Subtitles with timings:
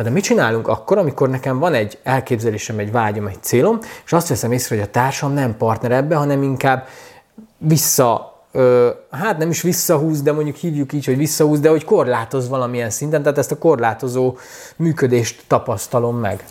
[0.00, 4.12] Na de mit csinálunk akkor, amikor nekem van egy elképzelésem, egy vágyom, egy célom, és
[4.12, 6.86] azt veszem észre, hogy a társam nem partner ebbe, hanem inkább
[7.58, 12.48] vissza ö, hát nem is visszahúz, de mondjuk hívjuk így, hogy visszahúz, de hogy korlátoz
[12.48, 14.36] valamilyen szinten, tehát ezt a korlátozó
[14.76, 16.44] működést tapasztalom meg.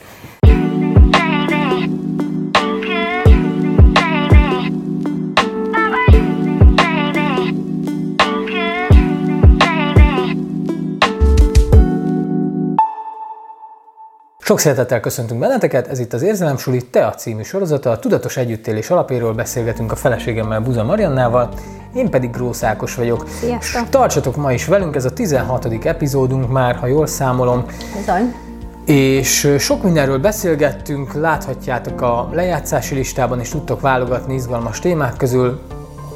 [14.50, 18.90] Sok szeretettel köszöntünk benneteket, ez itt az Érzelem Suli Tea című sorozata, a tudatos együttélés
[18.90, 21.50] alapéről beszélgetünk a feleségemmel Buza Mariannával,
[21.94, 23.28] én pedig Grósz Ákos vagyok.
[23.40, 23.90] Sziasztok!
[23.90, 25.86] Tartsatok ma is velünk, ez a 16.
[25.86, 27.66] epizódunk már, ha jól számolom.
[27.98, 28.36] Bizony.
[28.86, 35.60] És sok mindenről beszélgettünk, láthatjátok a lejátszási listában, és tudtok válogatni izgalmas témák közül.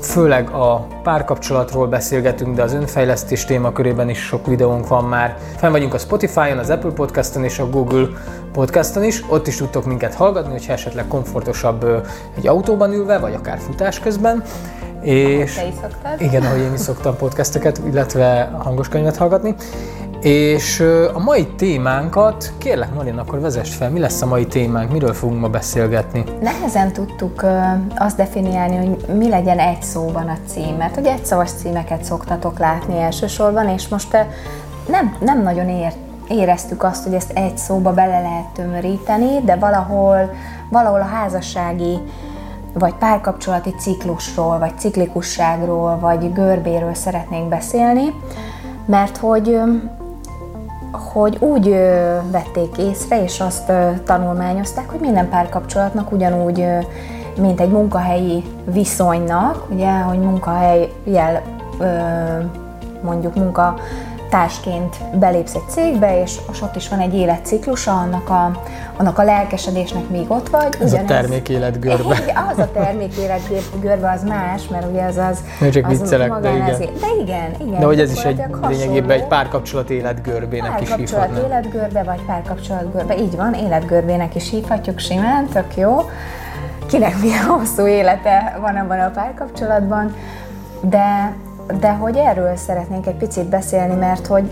[0.03, 5.37] Főleg a párkapcsolatról beszélgetünk, de az önfejlesztés témakörében is sok videónk van már.
[5.55, 8.07] Fenn vagyunk a Spotify-on, az Apple Podcast-on és a Google
[8.51, 9.23] Podcast-on is.
[9.27, 14.43] Ott is tudtok minket hallgatni, hogyha esetleg komfortosabb egy autóban ülve, vagy akár futás közben.
[15.01, 16.21] És, te is szoktad.
[16.21, 19.55] Igen, ahogy én is szoktam podcasteket, illetve hangos könyvet hallgatni.
[20.23, 25.13] És a mai témánkat, kérlek Marian, akkor vezess fel, mi lesz a mai témánk, miről
[25.13, 26.23] fogunk ma beszélgetni?
[26.41, 27.45] Nehezen tudtuk
[27.97, 32.59] azt definiálni, hogy mi legyen egy szóban a cím, mert ugye egy szavas címeket szoktatok
[32.59, 34.17] látni elsősorban, és most
[34.87, 35.97] nem, nem nagyon ért,
[36.29, 40.33] éreztük azt, hogy ezt egy szóba bele lehet tömöríteni, de valahol,
[40.69, 41.99] valahol a házassági
[42.73, 48.13] vagy párkapcsolati ciklusról, vagy ciklikusságról, vagy görbéről szeretnénk beszélni,
[48.85, 49.59] mert hogy
[50.95, 51.69] hogy úgy
[52.31, 53.71] vették észre, és azt
[54.03, 56.65] tanulmányozták, hogy minden párkapcsolatnak ugyanúgy,
[57.39, 61.41] mint egy munkahelyi viszonynak, ugye, hogy munkahelyjel
[63.01, 63.75] mondjuk munka
[64.33, 68.61] társként belépsz egy cégbe, és ott is van egy életciklusa, annak a,
[68.97, 70.75] annak a lelkesedésnek még ott vagy.
[70.79, 72.17] Ez Ugyanez, a termékéletgörbe.
[72.51, 75.43] Az a termékéletgörbe az más, mert ugye az az...
[75.59, 76.69] Nem csak az viccelek, de igen.
[76.69, 77.79] Azért, de igen, igen.
[77.79, 81.33] De hogy ez is egy lényegében egy párkapcsolat életgörbének is hívhatnánk.
[81.33, 86.09] Párkapcsolat életgörbe, vagy párkapcsolat görbe, így van, életgörbének is hívhatjuk simán, tök jó.
[86.87, 90.15] Kinek milyen hosszú élete van abban a párkapcsolatban,
[90.81, 91.33] de
[91.79, 94.51] de hogy erről szeretnénk egy picit beszélni, mert hogy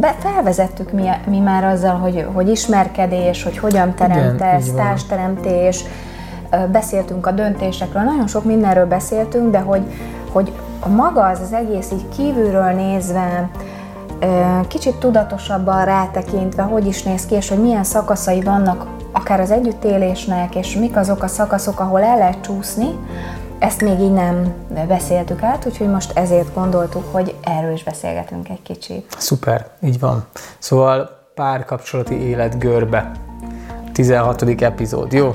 [0.00, 5.84] be, felvezettük mi, mi már azzal, hogy, hogy ismerkedés, hogy hogyan teremtesz, társteremtés,
[6.72, 9.82] beszéltünk a döntésekről, nagyon sok mindenről beszéltünk, de hogy,
[10.32, 10.52] hogy
[10.88, 13.48] maga az az egész így kívülről nézve,
[14.68, 20.54] kicsit tudatosabban rátekintve, hogy is néz ki, és hogy milyen szakaszai vannak akár az együttélésnek,
[20.54, 22.98] és mik azok a szakaszok, ahol el lehet csúszni,
[23.64, 24.54] ezt még így nem
[24.88, 29.06] beszéltük át, úgyhogy most ezért gondoltuk, hogy erről is beszélgetünk egy kicsit.
[29.18, 30.24] Szuper, így van.
[30.58, 33.10] Szóval párkapcsolati élet görbe.
[33.92, 34.62] 16.
[34.62, 35.26] epizód, jó?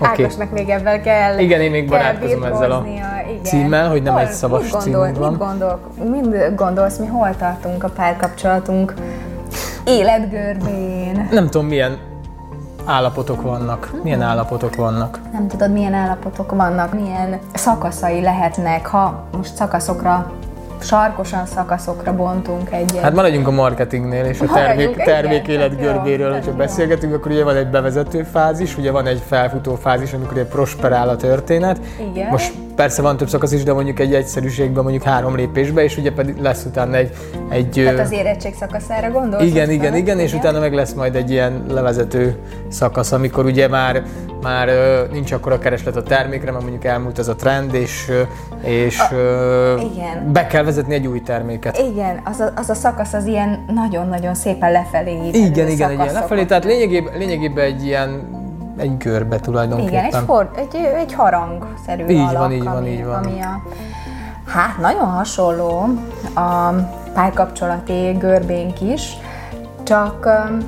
[0.00, 0.24] Okay.
[0.24, 3.42] Ákosnak még ebben kell Igen, én még barátkozom ezzel a igen.
[3.42, 5.30] címmel, hogy nem hol, egy szavas gondol, címünk van.
[5.30, 5.80] Mit, gondol,
[6.10, 8.94] mit gondolsz, mi hol tartunk a párkapcsolatunk
[9.84, 11.28] életgörbén?
[11.30, 11.98] Nem tudom, milyen
[12.86, 13.90] állapotok vannak?
[14.02, 15.20] Milyen állapotok vannak?
[15.32, 20.32] Nem tudod, milyen állapotok vannak, milyen szakaszai lehetnek, ha most szakaszokra
[20.82, 22.98] sarkosan szakaszokra bontunk egy.
[23.02, 27.68] Hát maradjunk a marketingnél és a termék, termék életgörbéről, hogyha beszélgetünk, akkor ugye van egy
[27.68, 31.80] bevezető fázis, ugye van egy felfutó fázis, amikor egy prosperál a történet.
[32.12, 32.30] Igen.
[32.30, 36.12] Most persze van több szakasz is, de mondjuk egy egyszerűségben mondjuk három lépésbe, és ugye
[36.12, 37.10] pedig lesz utána egy...
[37.50, 39.44] egy Tehát az érettség szakaszára gondolsz?
[39.44, 42.36] Igen, igen, igen, és utána meg lesz majd egy ilyen levezető
[42.68, 44.02] szakasz, amikor ugye már,
[44.42, 44.68] már
[45.12, 48.12] nincs akkor a kereslet a termékre, mert mondjuk elmúlt ez a trend, és,
[48.62, 49.14] és a,
[49.94, 50.32] igen.
[50.32, 51.78] be kell vezetni egy új terméket.
[51.78, 56.12] Igen, az a, az a szakasz az ilyen nagyon-nagyon szépen lefelé Igen, igen, egy ilyen
[56.12, 58.34] lefelé, tehát lényegében, lényegében egy ilyen
[58.76, 59.92] egy görbe tulajdonképpen.
[59.92, 63.24] Igen, egy, for, egy, egy harangszerű így alak, van, így ami, van, így van.
[63.24, 63.62] Ami a,
[64.46, 65.88] hát nagyon hasonló
[66.34, 66.72] a
[67.14, 69.16] pálykapcsolati görbénk is,
[69.82, 70.58] csak um,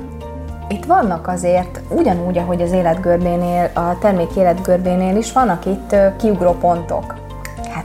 [0.67, 6.51] itt vannak azért, ugyanúgy, ahogy az életgörbénél, a termék életgörbénél is, vannak itt uh, kiugró
[6.51, 7.18] pontok.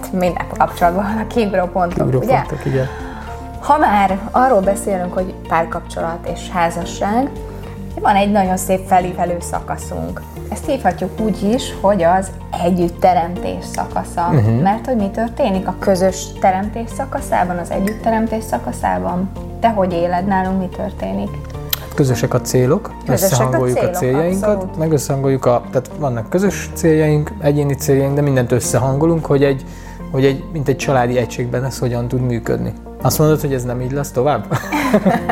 [0.04, 2.42] Hát minden kapcsolatban vannak kiugró pontok, kiugró ugye?
[2.64, 2.86] Igen.
[3.60, 7.30] Ha már arról beszélünk, hogy párkapcsolat és házasság,
[8.00, 10.20] van egy nagyon szép felívelő szakaszunk.
[10.48, 12.30] Ezt hívhatjuk úgy is, hogy az
[12.64, 14.28] együttteremtés szakasza.
[14.32, 14.62] Uh-huh.
[14.62, 19.30] Mert hogy mi történik a közös teremtés szakaszában, az együttteremtés szakaszában?
[19.60, 21.30] Te hogy éled nálunk, mi történik?
[21.80, 24.76] Hát közösek a célok, közösek összehangoljuk a, célok, a céljainkat, abszolút.
[24.78, 29.64] meg összehangoljuk a, tehát vannak közös céljaink, egyéni céljaink, de mindent összehangolunk, hogy egy,
[30.14, 32.72] hogy egy, mint egy családi egységben ez hogyan tud működni.
[33.02, 34.44] Azt mondod, hogy ez nem így lesz tovább?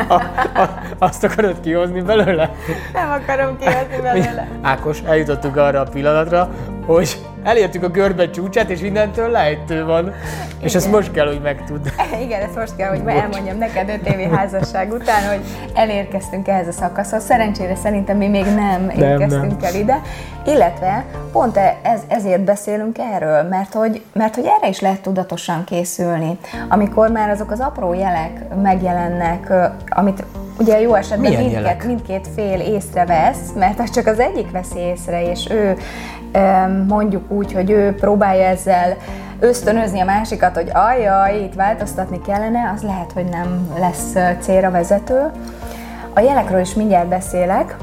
[0.07, 0.69] a, a,
[1.05, 2.55] azt akarod kihozni belőle?
[2.93, 4.47] Nem akarom kihozni belőle.
[4.61, 6.49] Ákos, eljutottunk arra a pillanatra,
[6.85, 10.03] hogy elértük a görbe csúcsát, és innentől lejtő van.
[10.03, 10.13] Igen.
[10.59, 11.85] És ezt most kell, hogy megtudd.
[12.25, 13.13] Igen, ezt most kell, hogy Bocs.
[13.13, 15.39] elmondjam neked öt évi házasság után, hogy
[15.73, 17.23] elérkeztünk ehhez a szakaszhoz.
[17.23, 19.73] Szerencsére szerintem mi még nem, nem érkeztünk nem.
[19.73, 20.01] el ide.
[20.45, 25.63] Illetve pont e- ez, ezért beszélünk erről, mert hogy, mert hogy erre is lehet tudatosan
[25.63, 26.37] készülni.
[26.69, 29.53] Amikor már azok az apró jelek megjelennek,
[29.89, 30.23] amit
[30.57, 35.49] ugye jó esetben mindkét, mindkét fél észrevesz, mert az csak az egyik veszi észre, és
[35.49, 35.77] ő
[36.87, 38.97] mondjuk úgy, hogy ő próbálja ezzel
[39.39, 45.31] ösztönözni a másikat, hogy ajjaj, itt változtatni kellene, az lehet, hogy nem lesz célra vezető.
[46.13, 47.75] A jelekről is mindjárt beszélek,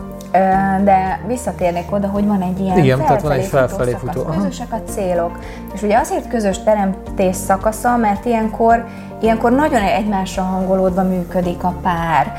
[0.84, 4.22] de visszatérnék oda, hogy van egy ilyen Igen, tehát van egy felfelé futó.
[4.22, 4.30] futó.
[4.30, 5.38] Közösek a célok.
[5.74, 8.84] És ugye azért közös teremtés szakasza, mert ilyenkor,
[9.20, 12.32] ilyenkor nagyon egymásra hangolódva működik a pár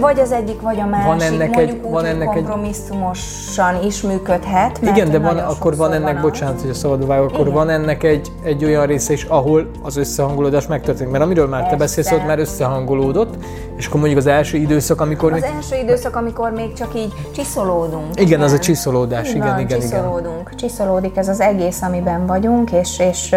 [0.00, 3.84] vagy az egyik, vagy a másik, van ennek mondjuk egy, úgy, van ennek kompromisszumosan egy...
[3.84, 4.80] is működhet.
[4.80, 7.52] Mert Igen, de van, akkor van ennek, van bocsánat, hogy a szabad vág, akkor Igen.
[7.52, 11.12] van ennek egy, egy olyan része is, ahol az összehangolódás megtörténik.
[11.12, 11.76] Mert amiről már Persze.
[11.76, 13.34] te beszélsz, ott már összehangolódott,
[13.76, 15.32] és akkor mondjuk az első időszak, amikor...
[15.32, 15.50] Az még...
[15.54, 18.06] első időszak, amikor még csak így csiszolódunk.
[18.12, 18.40] Igen, igen.
[18.40, 19.80] az a csiszolódás, igen, igen, igen.
[19.80, 20.56] Csiszolódunk, igen.
[20.56, 23.34] csiszolódik ez az egész, amiben vagyunk, és, és,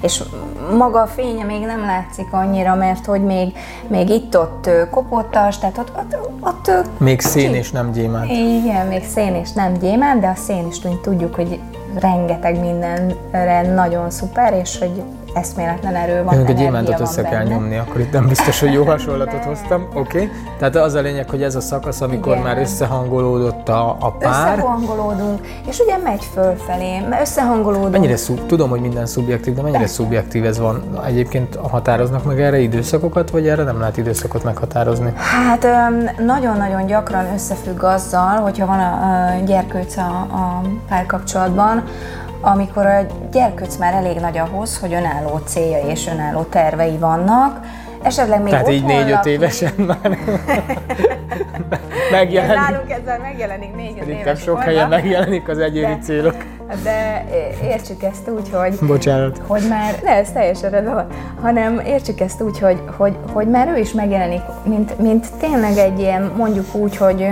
[0.00, 0.22] és
[0.76, 3.52] maga a fénye még nem látszik annyira, mert hogy még,
[3.88, 4.70] még itt-ott
[5.10, 5.92] kopottas, tehát ott,
[6.40, 8.30] ott, ott Még szén és nem gyémánt.
[8.30, 11.60] Igen, még szén és nem gyémánt, de a szén is tudjuk, hogy
[11.94, 15.02] rengeteg mindenre nagyon szuper, és hogy
[15.34, 17.54] eszméletlen erő van, Én egy gyémántot össze kell benne.
[17.54, 19.88] nyomni, akkor itt nem biztos, hogy jó hasonlatot hoztam.
[19.94, 20.30] Oké, okay.
[20.58, 22.44] tehát az a lényeg, hogy ez a szakasz, amikor Igen.
[22.44, 24.58] már összehangolódott a, a pár.
[24.58, 27.90] Összehangolódunk, és ugye megy fölfelé, összehangolódunk.
[27.90, 29.86] Mennyire szub, tudom, hogy minden szubjektív, de mennyire de.
[29.86, 30.98] szubjektív ez van?
[31.06, 35.12] Egyébként határoznak meg erre időszakokat, vagy erre nem lehet időszakot meghatározni?
[35.16, 35.66] Hát
[36.18, 41.82] nagyon-nagyon gyakran összefügg azzal, hogyha van a gyerkőc a, a párkapcsolatban,
[42.40, 47.60] amikor a gyerkőc már elég nagy ahhoz, hogy önálló célja és önálló tervei vannak,
[48.02, 50.18] esetleg még Tehát így négy-öt évesen már
[52.12, 52.70] megjelenik.
[52.70, 54.36] Nálunk ezzel megjelenik négy-öt évesen.
[54.36, 56.36] sok helyen megjelenik az egyéni de, célok.
[56.82, 57.24] De
[57.62, 58.86] értsük ezt úgy, hogy...
[58.86, 59.40] Bocsánat.
[59.46, 61.06] Hogy már, ne, ez teljesen rendben
[61.40, 65.98] hanem értsük ezt úgy, hogy, hogy, hogy már ő is megjelenik, mint, mint tényleg egy
[65.98, 67.26] ilyen, mondjuk úgy, hogy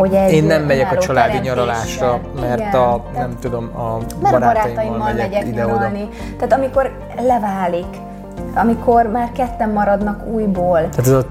[0.00, 4.34] hogy egy Én nem megyek a családi nyaralásra, mert igen, a, nem tudom, a mert
[4.38, 5.90] barátaimmal, barátaimmal megyek ide-oda.
[6.38, 6.90] Tehát amikor
[7.26, 7.86] leválik,
[8.54, 10.88] amikor már ketten maradnak újból.
[10.88, 11.26] Tehát ez a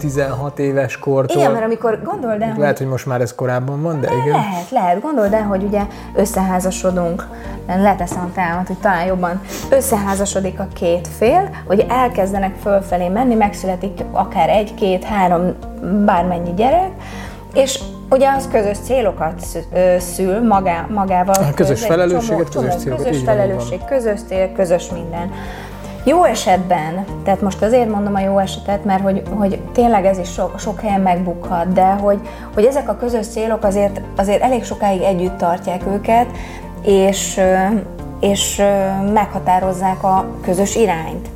[0.00, 1.36] 15-16 éves kortól.
[1.36, 4.36] Igen, mert amikor gondold el, Lehet, hogy, most már ez korábban van, de igen.
[4.36, 5.00] Lehet, lehet.
[5.00, 5.82] Gondold el, hogy ugye
[6.14, 7.26] összeházasodunk,
[7.66, 14.00] leteszem a támat, hogy talán jobban összeházasodik a két fél, hogy elkezdenek fölfelé menni, megszületik
[14.12, 15.54] akár egy, két, három,
[16.04, 16.90] bármennyi gyerek,
[17.54, 17.80] és
[18.10, 19.42] ugye az közös célokat
[19.98, 21.34] szül magá, magával.
[21.34, 23.06] A közös felelősséget, csomó, közös célokat.
[23.06, 25.30] Közös felelősség, közös cél, közös minden.
[26.04, 30.32] Jó esetben, tehát most azért mondom a jó esetet, mert hogy, hogy tényleg ez is
[30.32, 32.18] sok, sok helyen megbukhat, de hogy,
[32.54, 36.26] hogy ezek a közös célok azért, azért elég sokáig együtt tartják őket,
[36.82, 37.40] és,
[38.20, 38.62] és
[39.12, 41.28] meghatározzák a közös irányt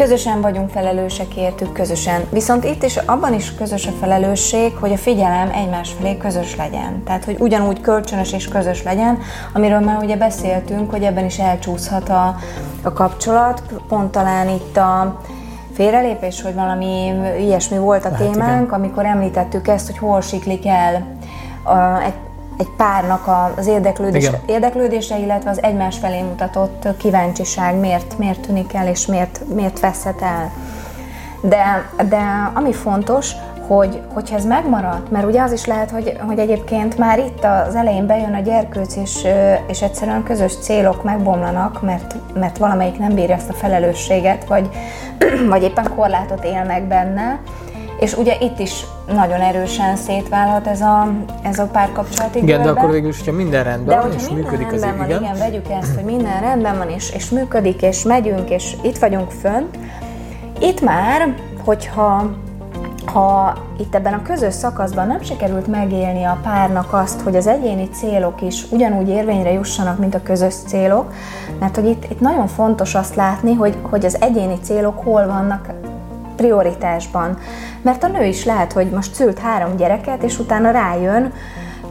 [0.00, 2.20] közösen vagyunk felelősek értük, közösen.
[2.30, 7.02] Viszont itt is abban is közös a felelősség, hogy a figyelem egymás felé közös legyen.
[7.04, 9.18] Tehát, hogy ugyanúgy kölcsönös és közös legyen,
[9.52, 12.36] amiről már ugye beszéltünk, hogy ebben is elcsúszhat a,
[12.82, 13.62] a kapcsolat.
[13.88, 15.20] Pont talán itt a
[15.72, 21.16] félrelépés, hogy valami ilyesmi volt a témánk, hát, amikor említettük ezt, hogy hol siklik el
[21.64, 22.14] a, egy
[22.60, 28.88] egy párnak az érdeklődés, érdeklődése, illetve az egymás felé mutatott kíváncsiság miért, miért tűnik el,
[28.88, 30.52] és miért, miért veszhet el.
[31.40, 33.32] De, de ami fontos,
[33.66, 37.74] hogy, hogyha ez megmaradt, mert ugye az is lehet, hogy, hogy egyébként már itt az
[37.74, 39.26] elején bejön a gyerkőc, és,
[39.66, 44.68] és egyszerűen közös célok megbomlanak, mert, mert valamelyik nem bírja ezt a felelősséget, vagy,
[45.52, 47.40] vagy éppen korlátot él meg benne,
[48.00, 52.72] és ugye itt is nagyon erősen szétválhat ez a, ez a párkapcsolati Igen, görbe.
[52.72, 55.06] de akkor végül is, hogyha minden rendben de van, és minden működik rendben az van,
[55.06, 55.22] igen.
[55.22, 59.30] igen, vegyük ezt, hogy minden rendben van, és, és működik, és megyünk, és itt vagyunk
[59.30, 59.78] fönt.
[60.60, 62.30] Itt már, hogyha
[63.04, 67.88] ha itt ebben a közös szakaszban nem sikerült megélni a párnak azt, hogy az egyéni
[67.88, 71.12] célok is ugyanúgy érvényre jussanak, mint a közös célok,
[71.58, 75.66] mert hogy itt, itt nagyon fontos azt látni, hogy, hogy az egyéni célok hol vannak
[76.40, 77.38] prioritásban.
[77.82, 81.32] Mert a nő is lehet, hogy most szült három gyereket, és utána rájön,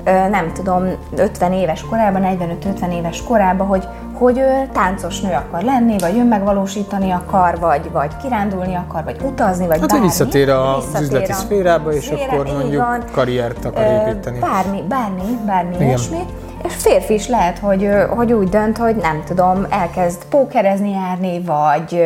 [0.04, 6.18] nem tudom, 50 éves korában, 45-50 éves korában, hogy, hogy táncos nő akar lenni, vagy
[6.18, 10.06] önmegvalósítani akar, vagy, vagy kirándulni akar, vagy utazni, vagy hát, bármi.
[10.06, 14.40] visszatér az visszatér üzleti a szférába, és szféra, akkor mondjuk van, karriert akar építeni.
[14.40, 15.88] Bármi, bármi, bármi Igen.
[15.88, 16.20] ilyesmi.
[16.64, 22.04] És férfi is lehet, hogy, hogy úgy dönt, hogy nem tudom, elkezd pókerezni járni, vagy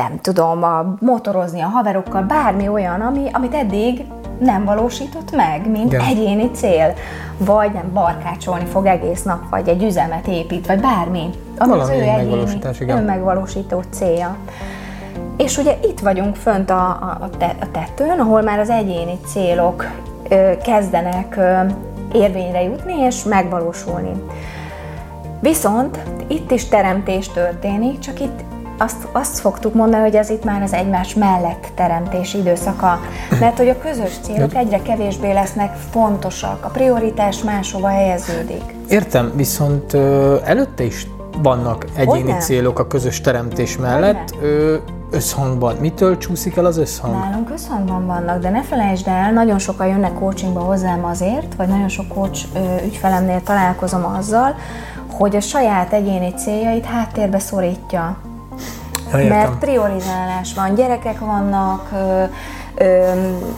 [0.00, 4.04] nem tudom, a motorozni a haverokkal, bármi olyan, ami, amit eddig
[4.38, 6.04] nem valósított meg, mint Igen.
[6.04, 6.94] egyéni cél.
[7.38, 11.30] Vagy nem barkácsolni fog egész nap, vagy egy üzemet épít, vagy bármi.
[11.58, 14.36] Ami az ő egyéni önmegvalósító célja.
[15.36, 17.28] És ugye itt vagyunk fönt a, a,
[17.60, 19.84] a tettőn, ahol már az egyéni célok
[20.28, 21.58] ö, kezdenek ö,
[22.12, 24.22] érvényre jutni és megvalósulni.
[25.40, 28.44] Viszont itt is teremtés történik, csak itt
[28.80, 33.00] azt, azt szoktuk mondani, hogy ez itt már az egymás mellett teremtés időszaka,
[33.40, 38.62] mert hogy a közös célok egyre kevésbé lesznek fontosak, a prioritás máshova helyeződik.
[38.88, 39.94] Értem, viszont
[40.44, 41.06] előtte is
[41.42, 42.38] vannak egyéni Hogyne?
[42.38, 44.34] célok a közös teremtés mellett.
[44.42, 44.76] Ö,
[45.10, 45.76] összhangban.
[45.76, 47.14] Mitől csúszik el az összhang?
[47.14, 51.88] Nálunk összhangban vannak, de ne felejtsd el, nagyon sokan jönnek coachingba hozzám azért, vagy nagyon
[51.88, 52.44] sok coach
[52.84, 54.54] ügyfelemnél találkozom azzal,
[55.10, 58.16] hogy a saját egyéni céljait háttérbe szorítja.
[59.12, 61.90] Ja, mert priorizálás van, gyerekek vannak,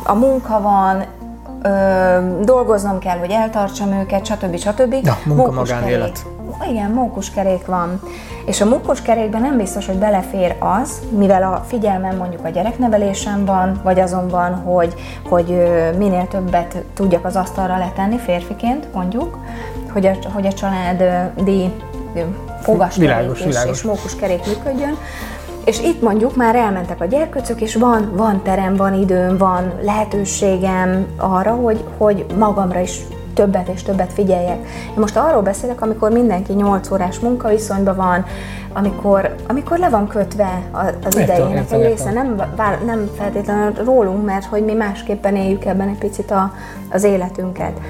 [0.05, 1.05] a munka van,
[1.63, 4.57] ö, dolgoznom kell, hogy eltartsam őket, stb.
[4.57, 4.95] stb.
[5.03, 6.27] Ja, munka, magánélet.
[6.71, 8.01] Igen, mókuskerék van.
[8.47, 13.81] És a mókuskerékben nem biztos, hogy belefér az, mivel a figyelmem mondjuk a gyereknevelésem van,
[13.83, 14.95] vagy azon van, hogy,
[15.29, 15.47] hogy
[15.99, 19.39] minél többet tudjak az asztalra letenni férfiként, mondjuk,
[19.93, 21.73] hogy a, hogy a családi
[22.63, 24.97] fogaskerék és, és mókuskerék működjön,
[25.65, 31.07] és itt mondjuk már elmentek a gyerkőcök, és van, van terem, van időm, van lehetőségem
[31.17, 33.01] arra, hogy, hogy magamra is
[33.35, 34.59] többet és többet figyeljek.
[34.89, 38.25] Én most arról beszélek, amikor mindenki 8 órás munkaviszonyban van,
[38.73, 40.63] amikor, amikor le van kötve
[41.05, 42.43] az idejének egy része, nem,
[42.87, 46.53] nem feltétlenül rólunk, mert hogy mi másképpen éljük ebben egy picit a,
[46.91, 47.81] az életünket.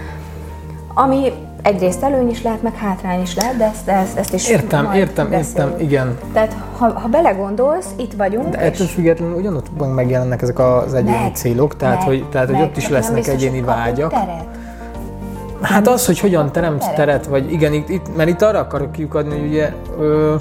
[0.94, 4.92] Ami egyrészt előny is lehet, meg hátrány is lehet, de ezt, ezt, ezt is Értem,
[4.92, 5.70] értem, beszélünk.
[5.70, 6.18] értem, igen.
[6.32, 8.48] Tehát ha, ha belegondolsz, itt vagyunk.
[8.48, 12.56] De ettől függetlenül ugyanott megjelennek ezek az egyéni meg, célok, tehát, meg, hogy, tehát meg,
[12.60, 14.10] hogy ott is lesznek egyéni vágyak.
[14.10, 14.44] Teret.
[15.62, 18.92] Hát az, hogy hogyan teremt teret, teret vagy igen, itt, itt, mert itt arra akarok
[18.92, 20.34] kiukadni, hogy ugye ö,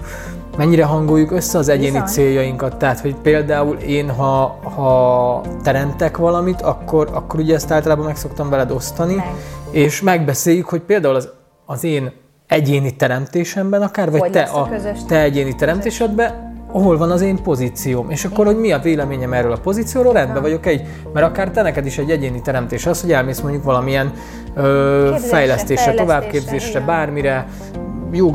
[0.57, 2.07] mennyire hangoljuk össze az egyéni Bizony.
[2.07, 2.75] céljainkat.
[2.75, 8.49] Tehát, hogy például én, ha, ha teremtek valamit, akkor, akkor ugye ezt általában meg szoktam
[8.49, 9.25] veled osztani, meg.
[9.71, 11.29] És megbeszéljük, hogy például az,
[11.65, 12.11] az én
[12.47, 14.69] egyéni teremtésemben akár, vagy hogy te, a,
[15.07, 19.51] te egyéni teremtésedben, hol van az én pozícióm, és akkor, hogy mi a véleményem erről
[19.51, 23.11] a pozícióról, rendben vagyok egy, mert akár te neked is egy egyéni teremtés az, hogy
[23.11, 24.11] elmész mondjuk valamilyen
[24.55, 27.47] ö, fejlesztésre, továbbképzésre, bármire,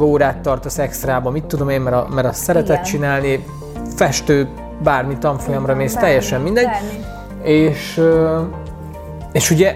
[0.01, 2.83] órát tartasz extrába, mit tudom én, mert, a, mert azt szereted Igen.
[2.83, 3.45] csinálni,
[3.97, 4.49] festő,
[4.83, 6.65] bármi tanfolyamra mész, bármi, teljesen mindegy.
[6.65, 7.05] Bármi.
[7.43, 8.01] És,
[9.33, 9.75] és ugye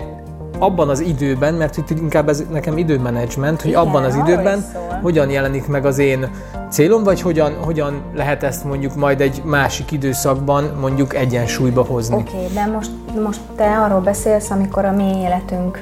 [0.61, 4.65] abban az időben, mert itt inkább ez nekem időmenedzsment, hogy Igen, abban az időben
[5.03, 6.31] hogyan jelenik meg az én
[6.71, 12.17] célom, vagy hogyan, hogyan lehet ezt mondjuk majd egy másik időszakban mondjuk egyensúlyba hozni.
[12.17, 12.91] Oké, okay, de most,
[13.23, 15.79] most te arról beszélsz, amikor a mi életünk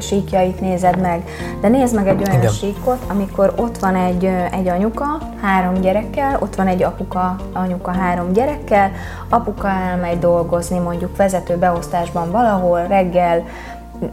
[0.00, 1.24] síkjait nézed meg.
[1.60, 2.52] De nézd meg egy olyan Igen.
[2.52, 8.32] síkot, amikor ott van egy, egy anyuka három gyerekkel, ott van egy apuka, anyuka három
[8.32, 8.90] gyerekkel,
[9.28, 13.44] apuka elmegy dolgozni mondjuk vezető beosztásban valahol, reggel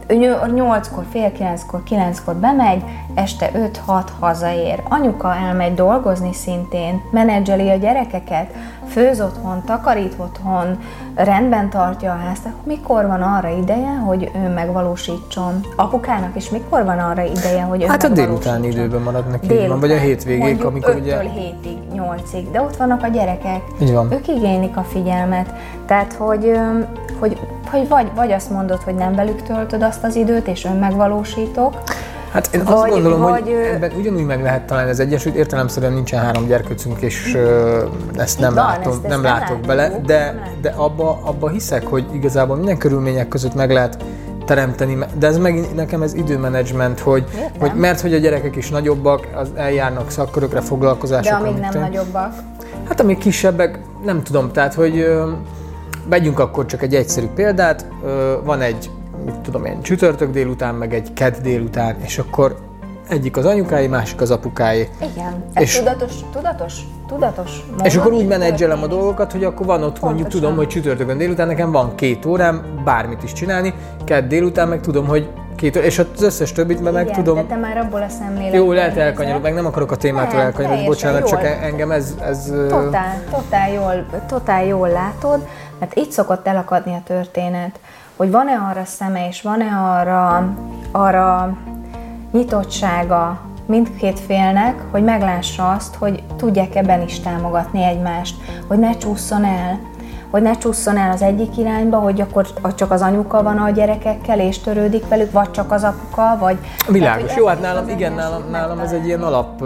[0.08, 2.82] 8-kor, fél 9-kor, 9-kor bemegy,
[3.14, 3.50] este
[3.86, 4.82] 5-6 hazaér.
[4.88, 8.50] Anyuka elmegy dolgozni szintén, menedzseli a gyerekeket,
[8.86, 10.78] főz otthon, takarít otthon,
[11.14, 12.48] rendben tartja a házt.
[12.64, 15.60] Mikor van arra ideje, hogy ő megvalósítson?
[15.76, 19.80] Apukának is mikor van arra ideje, hogy ő Hát a délutáni időben marad neki, délután,
[19.80, 21.18] vagy a hétvégék, amikor ugye...
[21.20, 23.62] 7-ig, 8-ig, de ott vannak a gyerekek.
[23.80, 24.12] Így van.
[24.12, 25.54] Ők igénylik a figyelmet.
[25.86, 26.58] Tehát, hogy,
[27.18, 31.74] hogy, hogy vagy, vagy azt mondod, hogy nem velük töltöd azt az időt, és önmegvalósítok,
[32.32, 35.92] Hát én vagy, azt gondolom, vagy, hogy ebben ugyanúgy meg lehet találni az egyesült, értelemszerűen
[35.92, 37.38] nincsen három gyerkőcünk, és
[38.16, 41.86] ezt nem, van, látom, ezt, ezt nem, nem látok bele, de, de abba, abba hiszek,
[41.86, 44.04] hogy igazából minden körülmények között meg lehet
[44.44, 47.24] teremteni, de ez meg nekem ez időmenedzsment, hogy,
[47.58, 51.42] hogy mert hogy a gyerekek is nagyobbak, az eljárnak szakkörökre, foglalkozásokra.
[51.42, 52.32] De amíg nem nagyobbak?
[52.88, 55.06] Hát amíg kisebbek, nem tudom, tehát hogy
[56.08, 57.86] vegyünk akkor csak egy egyszerű példát,
[58.44, 58.90] van egy
[59.24, 62.56] mit tudom én, csütörtök délután, meg egy kedd délután, és akkor
[63.08, 64.88] egyik az anyukái, másik az apukái.
[65.12, 67.64] Igen, ez és, tudatos, tudatos, tudatos.
[67.82, 71.46] És akkor úgy menedzselem a dolgokat, hogy akkor van ott mondjuk tudom, hogy csütörtökön délután
[71.46, 73.74] nekem van két órám bármit is csinálni,
[74.04, 77.34] kedd délután meg tudom, hogy két és az összes többit meg, meg tudom.
[77.34, 80.84] de te már abból a szemléletből Jó, lehet elkanyarod, meg nem akarok a témától elkanyarodni,
[80.84, 81.28] bocsánat, jól.
[81.28, 82.14] csak engem ez...
[82.20, 85.46] ez totál, totál, jól, totál jól látod,
[85.78, 87.80] mert itt szokott elakadni a történet,
[88.16, 90.54] hogy van-e arra szeme, és van-e arra,
[90.92, 91.56] arra
[92.32, 98.36] nyitottsága mindkét félnek, hogy meglássa azt, hogy tudják ebben is támogatni egymást,
[98.66, 99.80] hogy ne csúszson el,
[100.30, 104.40] hogy ne csúszson el az egyik irányba, hogy akkor csak az anyuka van a gyerekekkel,
[104.40, 106.58] és törődik velük, vagy csak az apuka, vagy...
[106.88, 107.22] Világos.
[107.22, 109.60] Tehát, Jó, hát nálam, igen, nálam, nálam ez egy ilyen alap...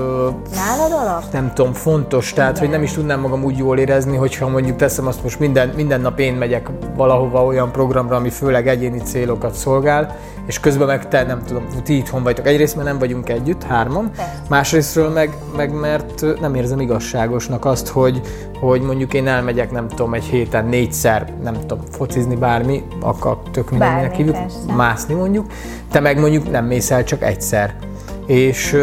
[0.55, 1.23] Nálad alap?
[1.33, 2.37] Nem tudom, fontos, igen.
[2.45, 5.69] tehát, hogy nem is tudnám magam úgy jól érezni, hogyha mondjuk teszem azt most minden,
[5.69, 10.17] minden nap én megyek valahova olyan programra, ami főleg egyéni célokat szolgál,
[10.47, 12.47] és közben meg te nem tudom, ti itthon vagytok.
[12.47, 14.43] Egyrészt, mert nem vagyunk együtt, hárman, Persze.
[14.49, 18.21] másrésztről meg, meg, mert nem érzem igazságosnak azt, hogy,
[18.61, 23.71] hogy mondjuk én elmegyek, nem tudom, egy héten négyszer, nem tudom, focizni bármi, akkor tök
[23.71, 24.37] mindenkinek hívjuk,
[24.77, 25.47] mászni mondjuk,
[25.91, 27.75] te meg mondjuk nem mész el csak egyszer.
[28.27, 28.77] És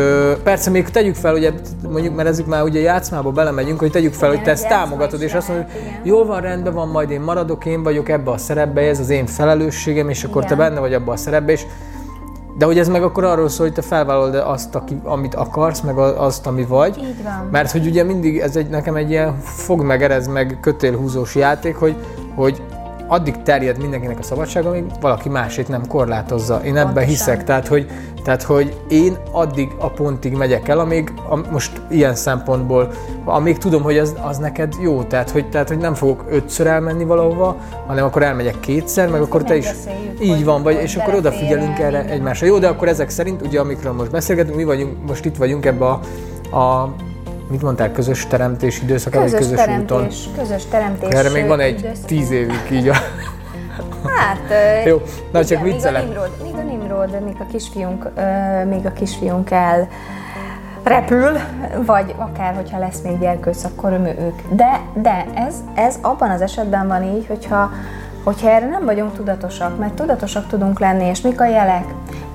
[0.44, 1.52] persze még tegyük fel, ugye
[1.90, 5.22] mondjuk, mert ezek már ugye játszmába belemegyünk, hogy tegyük fel, igen, hogy te ezt támogatod,
[5.22, 8.38] és azt mondod, hogy jól van, rendben van, majd én maradok, én vagyok ebbe a
[8.38, 10.58] szerepbe, ez az én felelősségem, és akkor igen.
[10.58, 11.66] te benne vagy abba a szerepbe, és
[12.58, 15.98] de hogy ez meg akkor arról szól, hogy te felvállalod azt, aki, amit akarsz, meg
[15.98, 16.98] azt, ami vagy.
[16.98, 17.48] Így van.
[17.52, 21.76] Mert hogy ugye mindig ez egy, nekem egy ilyen fog meg, erez meg kötélhúzós játék,
[21.76, 21.96] hogy,
[22.36, 22.62] hogy
[23.10, 26.62] addig terjed mindenkinek a szabadsága, amíg valaki másét nem korlátozza.
[26.64, 27.88] Én ebben hiszek, tehát hogy,
[28.24, 32.92] tehát hogy én addig a pontig megyek el, amíg a, most ilyen szempontból,
[33.26, 37.04] amíg tudom, hogy az, az neked jó, tehát hogy, tehát hogy nem fogok ötször elmenni
[37.04, 37.56] valahova,
[37.88, 39.68] hanem akkor elmegyek kétszer, meg akkor te is
[40.22, 42.48] így van, vagy, és akkor odafigyelünk erre egymásra.
[42.48, 45.86] Jó, de akkor ezek szerint, ugye amikről most beszélgetünk, mi vagyunk, most itt vagyunk ebbe
[45.86, 46.00] a,
[46.58, 46.94] a
[47.50, 50.44] mit mondták, közös teremtés időszak, közös, vagy közös teremtés, úton?
[50.44, 52.06] Közös teremtés Erre még van egy időszak.
[52.06, 52.94] tíz évig így a...
[54.06, 54.40] Hát,
[54.86, 54.98] Jó,
[55.32, 56.08] na igen, csak viccelek.
[56.08, 58.10] Míg a Nimrod, míg a Nimrod, míg a kisfiunk,
[58.70, 59.88] míg a kisfiunk el
[60.84, 61.32] repül,
[61.86, 64.56] vagy akár, hogyha lesz még gyerkőc, akkor ők.
[64.56, 67.72] De, de ez, ez abban az esetben van így, hogyha
[68.30, 71.86] hogyha erre nem vagyunk tudatosak, mert tudatosak tudunk lenni, és mik a jelek?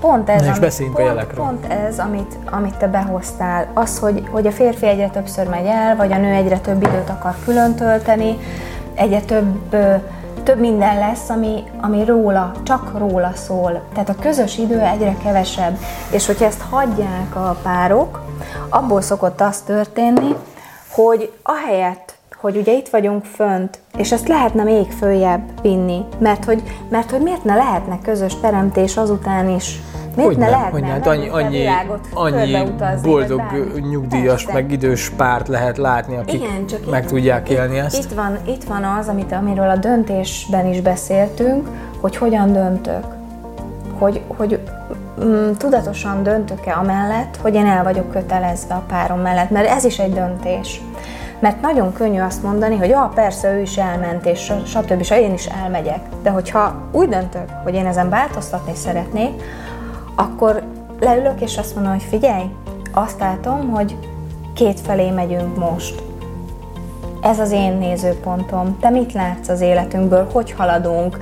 [0.00, 1.44] Pont ez, amit, pont, a jelekről.
[1.44, 5.96] Pont ez, amit, amit te behoztál, az, hogy, hogy a férfi egyre többször megy el,
[5.96, 8.38] vagy a nő egyre több időt akar külön tölteni,
[8.94, 9.74] egyre több
[10.42, 13.82] több minden lesz, ami, ami róla, csak róla szól.
[13.92, 15.78] Tehát a közös idő egyre kevesebb.
[16.10, 18.22] És hogyha ezt hagyják a párok,
[18.68, 20.34] abból szokott az történni,
[20.90, 22.14] hogy ahelyett,
[22.44, 27.20] hogy ugye itt vagyunk fönt, és ezt lehetne még följebb vinni, mert hogy, mert hogy
[27.20, 29.80] miért ne lehetne közös teremtés azután is,
[30.16, 30.78] Miért hogy ne, ne lehetne?
[30.78, 31.66] Hogy hát annyi, annyi,
[32.14, 32.68] annyi
[33.02, 33.42] boldog
[33.90, 38.04] nyugdíjas, meg idős párt lehet látni, akik Igen, csak meg itt, tudják élni itt, ezt.
[38.04, 41.68] Itt van, itt van az, amit, amiről a döntésben is beszéltünk,
[42.00, 43.04] hogy hogyan döntök.
[43.98, 44.60] Hogy, hogy
[45.24, 49.98] mm, tudatosan döntök-e amellett, hogy én el vagyok kötelezve a párom mellett, mert ez is
[49.98, 50.80] egy döntés.
[51.44, 55.00] Mert nagyon könnyű azt mondani, hogy ah, persze ő is elment, és stb.
[55.00, 56.00] és én is elmegyek.
[56.22, 59.42] De hogyha úgy döntök, hogy én ezen változtatni szeretnék,
[60.14, 60.62] akkor
[61.00, 62.44] leülök és azt mondom, hogy figyelj,
[62.92, 63.96] azt látom, hogy
[64.54, 66.02] két felé megyünk most.
[67.22, 68.78] Ez az én nézőpontom.
[68.80, 70.28] Te mit látsz az életünkből?
[70.32, 71.18] Hogy haladunk?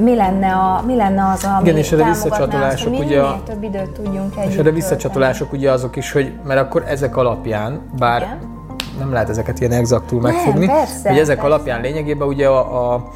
[0.00, 3.62] Mi lenne, a, mi lenne az, ami Igen, és erre visszacsatolások, azt, ugye a, több
[3.62, 8.22] időt tudjunk együtt És erre visszacsatolások ugye azok is, hogy mert akkor ezek alapján, bár
[8.22, 8.53] Igen?
[8.98, 11.52] Nem lehet ezeket ilyen exaktul megfogni, nem, persze, hogy ezek persze.
[11.52, 13.10] alapján lényegében ugye a, a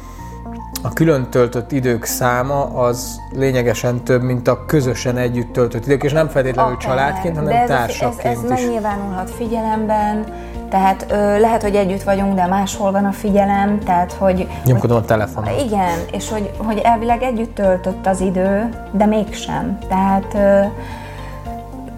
[0.81, 6.11] a külön töltött idők száma az lényegesen több, mint a közösen együtt töltött idők, és
[6.11, 8.65] nem feltétlenül Akár, családként, hanem de ez, társaként ez, ez, ez is.
[8.65, 10.25] megnyilvánulhat figyelemben,
[10.69, 14.47] tehát ö, lehet, hogy együtt vagyunk, de máshol van a figyelem, tehát hogy...
[14.65, 15.59] Nyomkodom a telefonon.
[15.59, 19.77] Igen, és hogy, hogy elvileg együtt töltött az idő, de mégsem.
[19.87, 20.61] Tehát ö,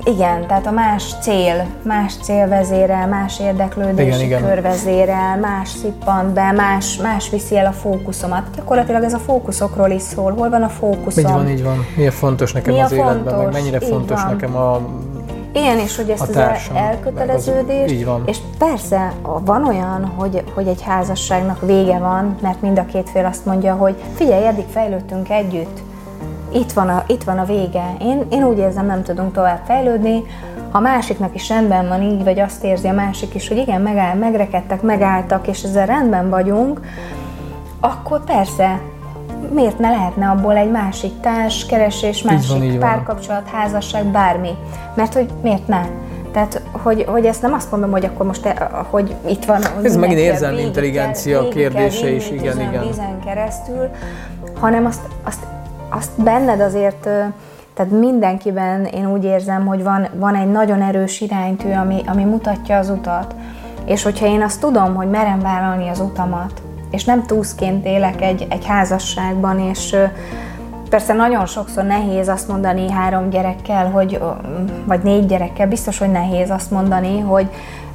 [0.04, 6.34] igen, tehát a más cél, más cél vezérel, más érdeklődési igen, kör vezérel, más szippant
[6.34, 8.44] be, más, más viszi el a fókuszomat.
[8.56, 10.34] Gyakorlatilag ez a fókuszokról is szól.
[10.34, 11.26] Hol van a fókuszom?
[11.26, 11.86] Így van, így van.
[11.96, 13.12] Mi a fontos nekem Mi az fontos?
[13.12, 14.80] életben, meg mennyire fontos nekem a
[15.54, 16.38] igen, és hogy ezt az
[16.74, 18.24] elköteleződés, így van.
[18.26, 19.14] és persze
[19.46, 23.74] van olyan, hogy, hogy egy házasságnak vége van, mert mind a két fél azt mondja,
[23.74, 25.82] hogy figyelj, eddig fejlődtünk együtt,
[26.54, 27.96] itt van a, itt van a vége.
[28.02, 30.24] Én, én úgy érzem, nem tudunk tovább fejlődni.
[30.72, 33.82] Ha a másiknak is rendben van így, vagy azt érzi a másik is, hogy igen,
[33.82, 36.82] megáll, megrekedtek, megálltak, és ezzel rendben vagyunk,
[37.80, 38.82] akkor persze,
[39.54, 44.52] miért ne lehetne abból egy másik társ, keresés, másik van, párkapcsolat, házasság, bármi.
[44.96, 45.86] Mert hogy miért ne?
[46.32, 48.56] Tehát, hogy, hogy ezt nem azt mondom, hogy akkor most, eh,
[48.90, 49.62] hogy itt van...
[49.84, 52.88] Ez megint érzelmi intelligencia kérdése is, igen, igen.
[52.88, 53.90] Vízen keresztül,
[54.60, 55.40] hanem azt, azt
[55.92, 57.10] azt benned azért,
[57.74, 62.78] tehát mindenkiben én úgy érzem, hogy van, van egy nagyon erős iránytű, ami, ami mutatja
[62.78, 63.36] az utat.
[63.86, 68.48] És hogyha én azt tudom, hogy merem vállalni az utamat, és nem túszként élek egy,
[68.50, 69.96] egy házasságban, és
[70.92, 74.20] persze nagyon sokszor nehéz azt mondani három gyerekkel, hogy,
[74.86, 77.48] vagy négy gyerekkel, biztos, hogy nehéz azt mondani, hogy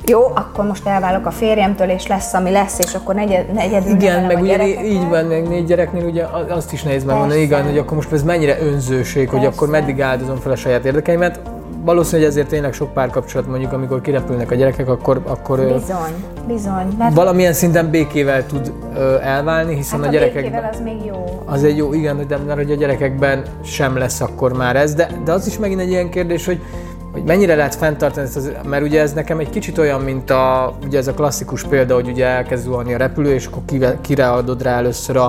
[0.07, 4.23] jó, akkor most elválok a férjemtől, és lesz, ami lesz, és akkor negyed, negyedül Igen,
[4.23, 7.97] meg ugye így van, meg négy gyereknél ugye azt is nehéz megmondani, igen, hogy akkor
[7.97, 9.39] most ez mennyire önzőség, Persze.
[9.39, 11.41] hogy akkor meddig áldozom fel a saját érdekeimet.
[11.85, 15.21] Valószínűleg hogy ezért tényleg sok párkapcsolat mondjuk, amikor kirepülnek a gyerekek, akkor...
[15.25, 16.95] akkor bizony, bizony.
[16.99, 18.73] Mert valamilyen szinten békével tud
[19.23, 20.65] elválni, hiszen hát a, a gyerekekben...
[20.73, 21.43] az még jó.
[21.45, 25.09] Az egy jó, igen, de mert hogy a gyerekekben sem lesz akkor már ez, de,
[25.25, 26.61] de az is megint egy ilyen kérdés, hogy
[27.17, 30.75] hogy mennyire lehet fenntartani ezt, az, mert ugye ez nekem egy kicsit olyan, mint a,
[30.85, 34.31] ugye ez a klasszikus példa, hogy ugye elkezd zuhanni a repülő, és akkor kire, kire
[34.31, 35.25] adod rá először a,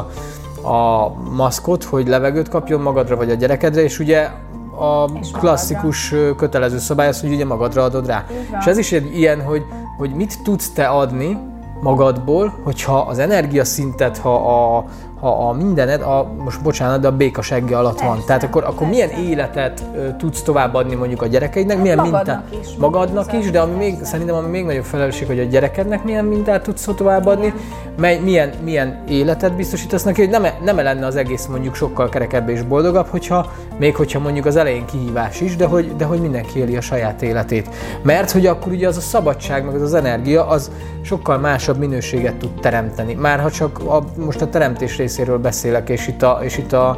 [0.68, 4.28] a maszkot, hogy levegőt kapjon magadra vagy a gyerekedre, és ugye
[4.80, 8.26] a klasszikus kötelező szabály az, hogy ugye magadra adod rá.
[8.60, 9.66] És ez is egy ilyen, hogy,
[9.98, 11.38] hogy mit tudsz te adni
[11.82, 14.36] magadból, hogyha az energiaszintet, ha
[14.78, 14.86] a,
[15.20, 18.24] ha a mindened, a, most bocsánat, de a béka segge alatt persze, van.
[18.26, 22.76] Tehát akkor, akkor milyen életet ö, tudsz továbbadni mondjuk a gyerekeidnek, milyen magadnak mintát, is,
[22.78, 26.64] magadnak is, de ami még, szerintem ami még nagyobb felelősség, hogy a gyerekednek milyen mintát
[26.64, 27.54] tudsz továbbadni,
[27.98, 32.50] mely, milyen, milyen életet biztosítasz neki, hogy nem, nem lenne az egész mondjuk sokkal kerekebb
[32.50, 36.60] és boldogabb, hogyha még hogyha mondjuk az elején kihívás is, de hogy, de hogy mindenki
[36.60, 37.70] éli a saját életét.
[38.02, 42.36] Mert hogy akkor ugye az a szabadság, meg az az energia, az sokkal másabb minőséget
[42.36, 43.14] tud teremteni.
[43.14, 46.98] Már ha csak a, most a teremtés részéről beszélek, és itt, a, és itt a,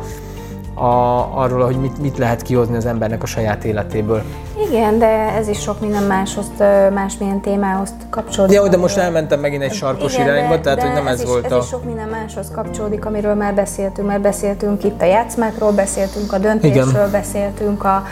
[0.73, 4.23] a, arról, hogy mit, mit lehet kihozni az embernek a saját életéből.
[4.69, 6.45] Igen, de ez is sok minden máshoz,
[6.93, 8.55] másmilyen témához kapcsolódik.
[8.55, 11.19] Jó, de most elmentem megint egy sarkos Igen, irányba, de, tehát de hogy nem ez,
[11.19, 11.57] ez volt ez a...
[11.57, 16.33] Ez is sok minden máshoz kapcsolódik, amiről már beszéltünk, mert beszéltünk itt a játszmákról, beszéltünk
[16.33, 17.11] a döntésről, Igen.
[17.11, 18.03] beszéltünk a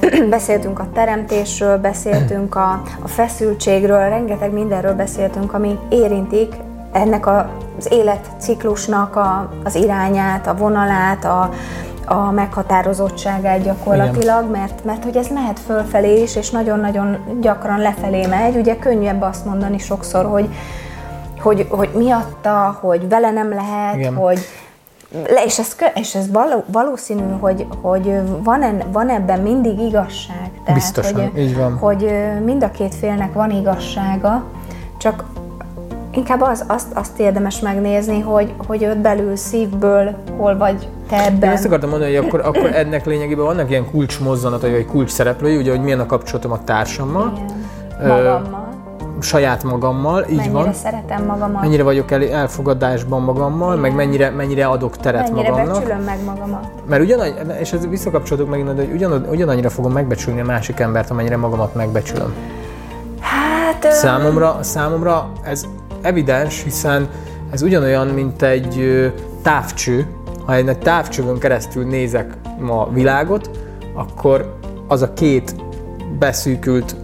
[0.30, 6.54] beszéltünk a teremtésről, beszéltünk a, a feszültségről, rengeteg mindenről beszéltünk, ami érintik
[6.92, 11.50] ennek a, az életciklusnak a, az irányát, a vonalát, a,
[12.06, 18.56] a meghatározottságát gyakorlatilag, mert, mert hogy ez mehet fölfelé is, és nagyon-nagyon gyakran lefelé megy.
[18.56, 20.48] Ugye könnyebb azt mondani sokszor, hogy,
[21.40, 24.14] hogy, hogy miatta, hogy vele nem lehet, Igen.
[24.14, 24.38] hogy
[25.12, 30.50] le, és ez, és ez való, valószínű, hogy, hogy van, en, van ebben mindig igazság.
[30.64, 31.78] Tehát, Biztosan, hogy, így van.
[31.78, 32.12] Hogy
[32.44, 34.44] mind a két félnek van igazsága,
[34.98, 35.24] csak
[36.12, 41.48] inkább az, azt, azt érdemes megnézni, hogy, hogy ott belül szívből hol vagy te ebben.
[41.48, 45.56] Én ezt akartam mondani, hogy akkor, akkor ennek lényegében vannak ilyen kulcsmozzanatai, vagy kulcs szereplői,
[45.56, 47.32] ugye, hogy milyen a kapcsolatom a társammal.
[47.36, 47.60] Igen.
[48.08, 48.68] Magammal.
[49.20, 50.62] saját magammal, így mennyire van.
[50.62, 51.62] Mennyire szeretem magamat.
[51.62, 53.80] Mennyire vagyok el, elfogadásban magammal, Igen.
[53.80, 55.74] meg mennyire, mennyire adok teret mennyire magamnak.
[55.74, 56.68] Mennyire becsülöm meg magamat.
[56.88, 61.36] Mert ugyanannyi, és ez visszakapcsolatok megint, hogy ugyan, ugyanannyira fogom megbecsülni a másik embert, amennyire
[61.36, 62.34] magamat megbecsülöm.
[63.20, 63.92] Hát...
[63.92, 65.64] Számomra, számomra ez
[66.02, 67.08] evidens, hiszen
[67.50, 69.12] ez ugyanolyan, mint egy
[69.42, 70.06] távcső.
[70.44, 73.50] Ha egy távcsövön keresztül nézek ma világot,
[73.94, 74.56] akkor
[74.88, 75.54] az a két
[76.18, 76.96] beszűkült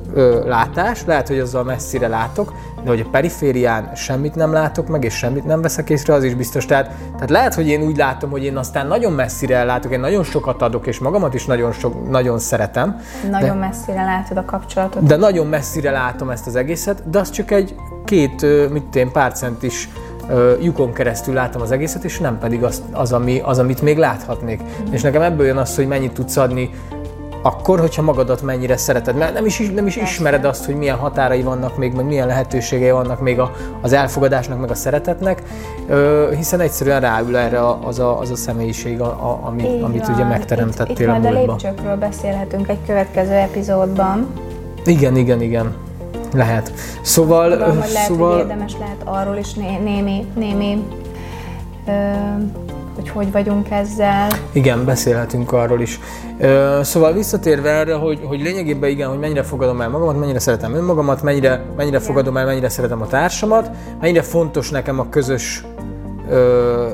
[0.44, 2.52] látás, lehet, hogy azzal messzire látok,
[2.84, 6.34] de hogy a periférián semmit nem látok meg, és semmit nem veszek észre, az is
[6.34, 6.66] biztos.
[6.66, 10.24] Tehát, tehát lehet, hogy én úgy látom, hogy én aztán nagyon messzire ellátok, én nagyon
[10.24, 13.00] sokat adok, és magamat is nagyon, sok, nagyon szeretem.
[13.30, 15.02] Nagyon de, messzire látod a kapcsolatot.
[15.02, 19.32] De nagyon messzire látom ezt az egészet, de az csak egy két, mit én, pár
[19.32, 19.88] centis
[20.60, 24.62] lyukon keresztül látom az egészet, és nem pedig az, az, ami, az amit még láthatnék.
[24.62, 24.92] Mm.
[24.92, 26.70] És nekem ebből jön az, hogy mennyit tudsz adni
[27.48, 31.42] akkor, hogyha magadat mennyire szereted, mert nem is, nem is ismered azt, hogy milyen határai
[31.42, 35.42] vannak még, meg milyen lehetőségei vannak még a, az elfogadásnak, meg a szeretetnek,
[36.36, 40.14] hiszen egyszerűen ráül erre az a, az a személyiség, a, a, ami, amit van.
[40.14, 41.32] ugye megteremtettél itt, itt a múltban.
[41.32, 44.26] Majd a lépcsőkről beszélhetünk egy következő epizódban.
[44.84, 45.74] Igen, igen, igen.
[46.34, 46.72] Lehet.
[47.02, 47.50] Szóval...
[47.50, 48.30] Tudom, hogy lehet, szóval...
[48.30, 50.82] hogy érdemes lehet arról is né- némi, némi
[51.86, 51.92] ö,
[52.98, 54.28] hogy hogy vagyunk ezzel.
[54.52, 56.00] Igen, beszélhetünk arról is.
[56.38, 60.74] Ö, szóval visszatérve erre, hogy, hogy lényegében igen, hogy mennyire fogadom el magamat, mennyire szeretem
[60.74, 65.64] önmagamat, mennyire, mennyire fogadom el, mennyire szeretem a társamat, mennyire fontos nekem a közös
[66.28, 66.88] ö,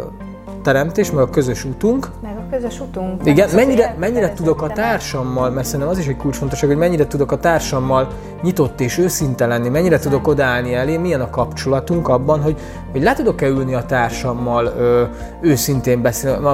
[0.62, 2.09] teremtés, meg a közös utunk.
[2.23, 3.21] Meg közös utunk.
[3.25, 7.33] Igen, mennyire, mennyire tudok a társammal, mert szerintem az is egy kulcsfontosság, hogy mennyire tudok
[7.33, 8.09] a társammal
[8.43, 10.12] nyitott és őszinte lenni, mennyire Szerint.
[10.12, 12.57] tudok odállni elé, milyen a kapcsolatunk abban, hogy,
[12.93, 15.05] hogy le tudok-e ülni a társammal ö,
[15.40, 16.47] őszintén beszélni.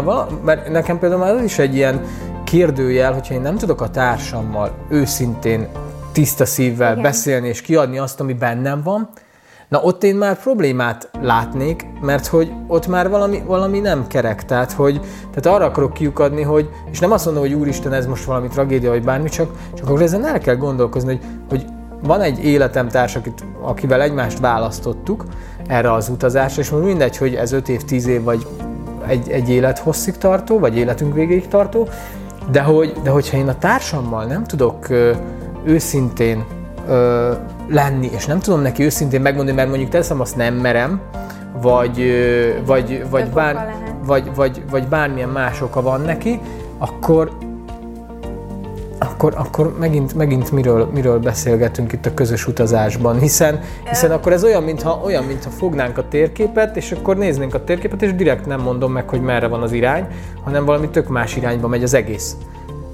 [0.45, 2.01] Mert nekem például az is egy ilyen
[2.45, 5.69] kérdőjel, hogyha én nem tudok a társammal őszintén,
[6.13, 7.03] tiszta szívvel Igen.
[7.03, 9.09] beszélni és kiadni azt, ami bennem van,
[9.71, 14.73] Na ott én már problémát látnék, mert hogy ott már valami, valami nem kerek, tehát,
[14.73, 18.49] hogy, tehát arra akarok kiukadni, hogy, és nem azt mondom, hogy úristen, ez most valami
[18.49, 21.65] tragédia, vagy bármi, csak, csak akkor ezen el kell gondolkozni, hogy, hogy
[22.03, 25.25] van egy életemtárs, akit, akivel egymást választottuk
[25.67, 28.47] erre az utazásra, és most mindegy, hogy ez 5 év, 10 év, vagy
[29.07, 31.89] egy, egy élet hosszig tartó, vagy életünk végéig tartó,
[32.51, 35.13] de, hogy, de hogyha én a társammal nem tudok ö,
[35.65, 36.45] őszintén
[36.89, 37.33] ö,
[37.71, 41.01] lenni, és nem tudom neki őszintén megmondani, mert mondjuk teszem, azt nem merem,
[41.63, 42.13] vagy,
[42.67, 46.41] vagy, vagy, bár, vagy, vagy, vagy bármilyen más oka van neki,
[46.79, 47.31] akkor,
[48.99, 54.45] akkor, akkor megint, megint miről, miről beszélgetünk itt a közös utazásban, hiszen, hiszen akkor ez
[54.45, 58.61] olyan, mintha, olyan, mintha fognánk a térképet, és akkor néznénk a térképet, és direkt nem
[58.61, 60.07] mondom meg, hogy merre van az irány,
[60.45, 62.37] hanem valami tök más irányba megy az egész.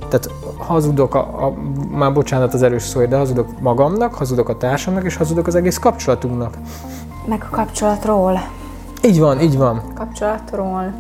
[0.09, 1.55] Tehát hazudok, a, a,
[1.91, 5.79] már bocsánat az erős szó, de hazudok magamnak, hazudok a társamnak, és hazudok az egész
[5.79, 6.55] kapcsolatunknak.
[7.27, 8.41] Meg a kapcsolatról.
[9.03, 9.83] Így van, így van.
[9.95, 10.93] Kapcsolatról.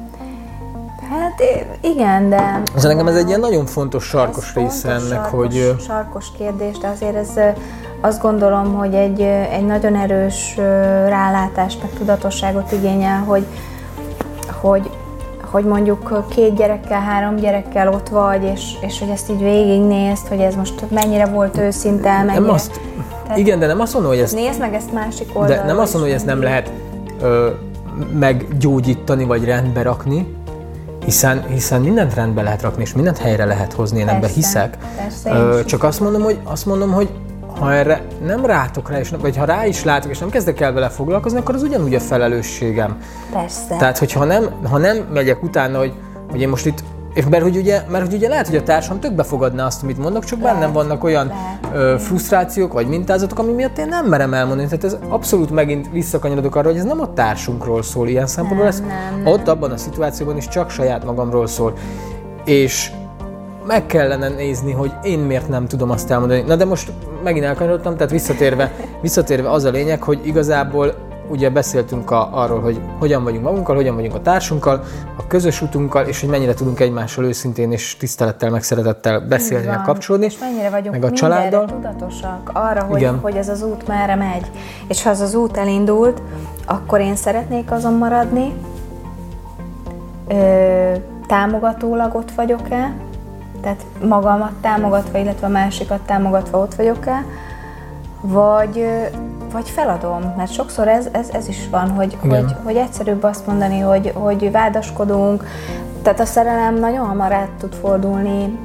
[1.11, 1.43] Hát
[1.81, 2.63] igen, de...
[2.75, 5.75] Az engem ez egy ilyen nagyon fontos sarkos ez része fontos, ennek, sarkos, hogy...
[5.81, 7.31] Sarkos kérdés, de azért ez
[8.01, 10.57] azt gondolom, hogy egy, egy nagyon erős
[11.09, 13.47] rálátást, meg tudatosságot igényel, hogy,
[14.61, 14.91] hogy,
[15.57, 20.39] hogy mondjuk két gyerekkel, három gyerekkel ott vagy, és, és hogy ezt így végignézd, hogy
[20.39, 22.41] ez most mennyire volt őszinte, mennyire...
[22.41, 22.81] Nem azt,
[23.23, 24.35] Tehát, igen, de nem azt mondom, hogy ezt...
[24.35, 25.57] Nézd meg ezt másik oldalról.
[25.57, 26.73] De nem azt mondom, hogy ezt nem lehet
[27.21, 27.51] ö,
[28.19, 30.35] meggyógyítani, vagy rendbe rakni,
[31.05, 34.79] hiszen, hiszen mindent rendbe lehet rakni, és mindent helyre lehet hozni, én ebben hiszek.
[34.97, 37.09] Persze, Ö, csak azt mondom, hogy, azt mondom, hogy
[37.59, 40.73] ha erre nem rátok rá, és, vagy ha rá is látok, és nem kezdek el
[40.73, 42.97] vele foglalkozni, akkor az ugyanúgy a felelősségem.
[43.33, 43.77] Persze.
[43.79, 45.93] Tehát, hogyha nem, ha nem megyek utána, hogy,
[46.31, 46.83] hogy én most itt
[47.17, 49.99] és mert hogy, ugye, mert hogy ugye lehet, hogy a társam tök befogadná azt, amit
[49.99, 51.33] mondok, csak lehet, bennem vannak olyan
[51.73, 54.69] ö, frusztrációk vagy mintázatok, ami miatt én nem merem elmondani.
[54.69, 58.81] Tehát ez abszolút megint visszakanyarodok arra, hogy ez nem a társunkról szól ilyen szempontból, ez
[58.81, 59.33] nem, nem.
[59.33, 61.73] ott abban a szituációban is csak saját magamról szól.
[62.45, 62.91] És
[63.67, 66.41] meg kellene nézni, hogy én miért nem tudom azt elmondani.
[66.41, 66.93] Na de most
[67.27, 70.95] megint elkanyarodtam, tehát visszatérve, visszatérve az a lényeg, hogy igazából
[71.29, 74.85] ugye beszéltünk a, arról, hogy hogyan vagyunk magunkkal, hogyan vagyunk a társunkkal,
[75.17, 79.83] a közös utunkkal, és hogy mennyire tudunk egymással őszintén és tisztelettel, meg szeretettel beszélni, meg
[79.83, 80.27] kapcsolódni.
[80.27, 81.65] És mennyire vagyunk meg a családdal.
[81.65, 84.51] tudatosak arra, hogy, hogy ez az út merre megy.
[84.89, 86.23] És ha az az út elindult,
[86.67, 88.55] akkor én szeretnék azon maradni,
[90.29, 90.93] ö,
[91.27, 92.95] támogatólag ott vagyok-e,
[93.61, 97.25] tehát magamat támogatva, illetve a másikat támogatva ott vagyok-e,
[98.21, 98.87] vagy,
[99.53, 103.79] vagy feladom, mert sokszor ez, ez, ez is van, hogy, hogy, hogy egyszerűbb azt mondani,
[103.79, 105.45] hogy, hogy vádaskodunk,
[106.03, 108.59] tehát a szerelem nagyon hamar át tud fordulni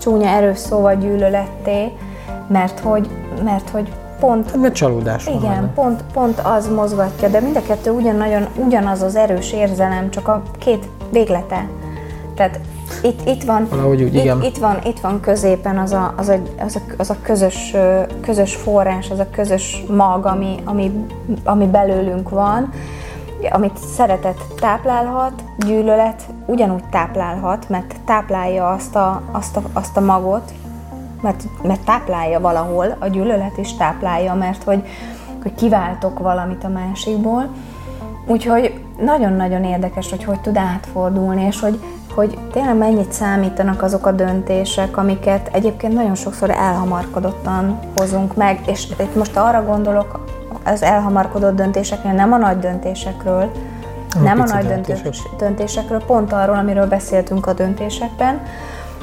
[0.00, 1.92] csúnya erős szóval gyűlöletté,
[2.48, 3.08] mert hogy,
[3.44, 4.50] mert hogy pont...
[4.50, 8.46] Hát, mert csalódás Igen, van pont, pont az mozgatja, de mind a kettő ugyan, nagyon,
[8.56, 11.68] ugyanaz az erős érzelem, csak a két véglete.
[12.34, 12.60] Tehát
[13.02, 14.42] itt, itt, van, úgy, itt, igen.
[14.42, 17.74] itt, van, itt van középen az a, az a, az a, az a közös,
[18.20, 21.06] közös forrás, az a közös mag, ami, ami,
[21.44, 22.72] ami belőlünk van,
[23.50, 30.52] amit szeretet táplálhat, gyűlölet ugyanúgy táplálhat, mert táplálja azt a, azt a, azt a magot,
[31.22, 34.82] mert, mert táplálja valahol, a gyűlölet is táplálja, mert hogy,
[35.42, 37.48] hogy kiváltok valamit a másikból.
[38.26, 41.80] Úgyhogy nagyon-nagyon érdekes, hogy hogy tud átfordulni, és hogy
[42.16, 48.86] hogy tényleg mennyit számítanak azok a döntések, amiket egyébként nagyon sokszor elhamarkodottan hozunk meg, és
[49.00, 50.24] itt most arra gondolok,
[50.64, 53.50] az elhamarkodott döntéseknél, nem a nagy döntésekről,
[54.16, 55.12] a nem a nagy döntések.
[55.38, 58.40] döntésekről, pont arról, amiről beszéltünk a döntésekben,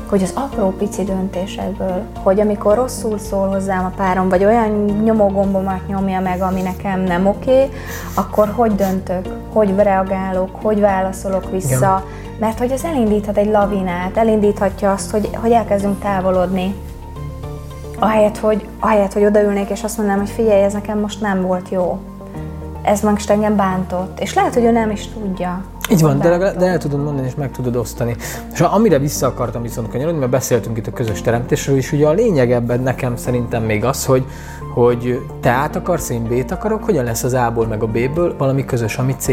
[0.10, 4.70] hogy az apró pici döntésekből, hogy amikor rosszul szól hozzám a párom, vagy olyan
[5.04, 7.70] nyomógombomat nyomja meg, ami nekem nem oké,
[8.14, 14.18] akkor hogy döntök, hogy reagálok, hogy válaszolok vissza, Igen mert hogy ez elindíthat egy lavinát,
[14.18, 16.76] elindíthatja azt, hogy, hogy elkezdünk távolodni.
[18.00, 21.70] Ahelyett hogy, ahelyett, hogy odaülnék és azt mondanám, hogy figyelj, ez nekem most nem volt
[21.70, 22.00] jó.
[22.82, 24.20] Ez most engem bántott.
[24.20, 25.64] És lehet, hogy ő nem is tudja.
[25.92, 28.16] Így van, de, de el tudod mondani, és meg tudod osztani.
[28.54, 32.12] És amire vissza akartam viszont kanyarodni, mert beszéltünk itt a közös teremtésről, és ugye a
[32.12, 34.26] lényeg ebben nekem szerintem még az, hogy,
[34.74, 38.66] hogy te át akarsz, én B-t akarok, hogyan lesz az A-ból meg a B-ből valami
[38.66, 39.28] közös, ami C.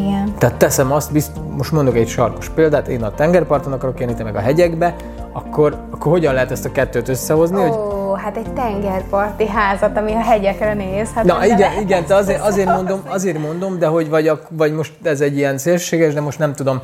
[0.00, 0.34] Igen.
[0.38, 4.24] Tehát teszem azt, bizt, most mondok egy sarkos példát, én a tengerparton akarok élni, te
[4.24, 4.94] meg a hegyekbe,
[5.32, 7.58] akkor, akkor hogyan lehet ezt a kettőt összehozni?
[7.58, 8.20] Ó, hogy...
[8.22, 11.12] hát egy tengerparti házat, ami a hegyekre néz.
[11.14, 14.72] Hát Na igen, igen, te azért, azért, mondom, azért mondom, de hogy vagy, a, vagy
[14.72, 16.80] most ez egy ilyen szélséges, de most nem tudom,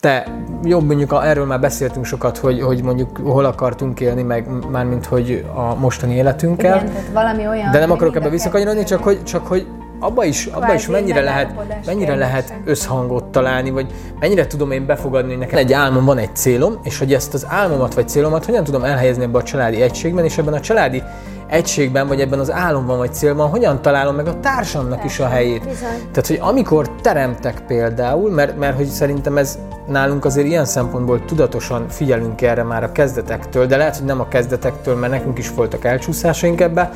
[0.00, 0.26] te
[0.62, 5.44] jobb mondjuk erről már beszéltünk sokat, hogy, hogy mondjuk hol akartunk élni, meg mármint hogy
[5.54, 6.76] a mostani életünkkel.
[6.76, 7.70] Igen, tehát valami olyan.
[7.70, 9.66] De nem akarok ebbe visszakanyarodni, csak hogy, csak hogy
[10.00, 11.54] abba is, abba is mennyire lehet,
[11.86, 13.86] mennyire lehet összhangot találni, vagy
[14.20, 17.46] mennyire tudom én befogadni, hogy nekem egy álmom van, egy célom, és hogy ezt az
[17.48, 21.02] álmomat vagy célomat hogyan tudom elhelyezni ebbe a családi egységben, és ebben a családi
[21.46, 25.64] egységben, vagy ebben az álomban, vagy célban, hogyan találom meg a társamnak is a helyét.
[25.64, 26.08] Bizony.
[26.12, 31.88] Tehát, hogy amikor teremtek például, mert, mert hogy szerintem ez nálunk azért ilyen szempontból tudatosan
[31.88, 35.84] figyelünk erre már a kezdetektől, de lehet, hogy nem a kezdetektől, mert nekünk is voltak
[35.84, 36.92] elcsúszásaink ebbe,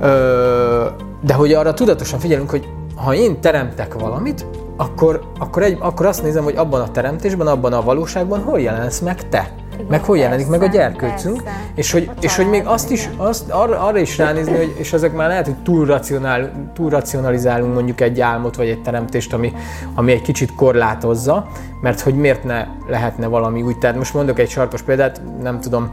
[0.00, 0.86] Ö,
[1.20, 6.22] de hogy arra tudatosan figyelünk, hogy ha én teremtek valamit, akkor, akkor, egy, akkor azt
[6.22, 9.50] nézem, hogy abban a teremtésben, abban a valóságban hol jelensz meg te.
[9.74, 11.58] Igen, meg hol jelenik meg a persze, gyerkőcünk, persze.
[11.74, 14.92] és hogy, A és hogy még azt is, azt, arra, arra is ránézni, hogy, és
[14.92, 19.52] ezek már lehet, hogy túl, racionál, túl racionalizálunk mondjuk egy álmot vagy egy teremtést, ami,
[19.94, 21.46] ami egy kicsit korlátozza,
[21.80, 23.78] mert hogy miért ne lehetne valami úgy.
[23.78, 25.90] Tehát most mondok egy sarkos példát, nem tudom,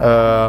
[0.00, 0.44] ö,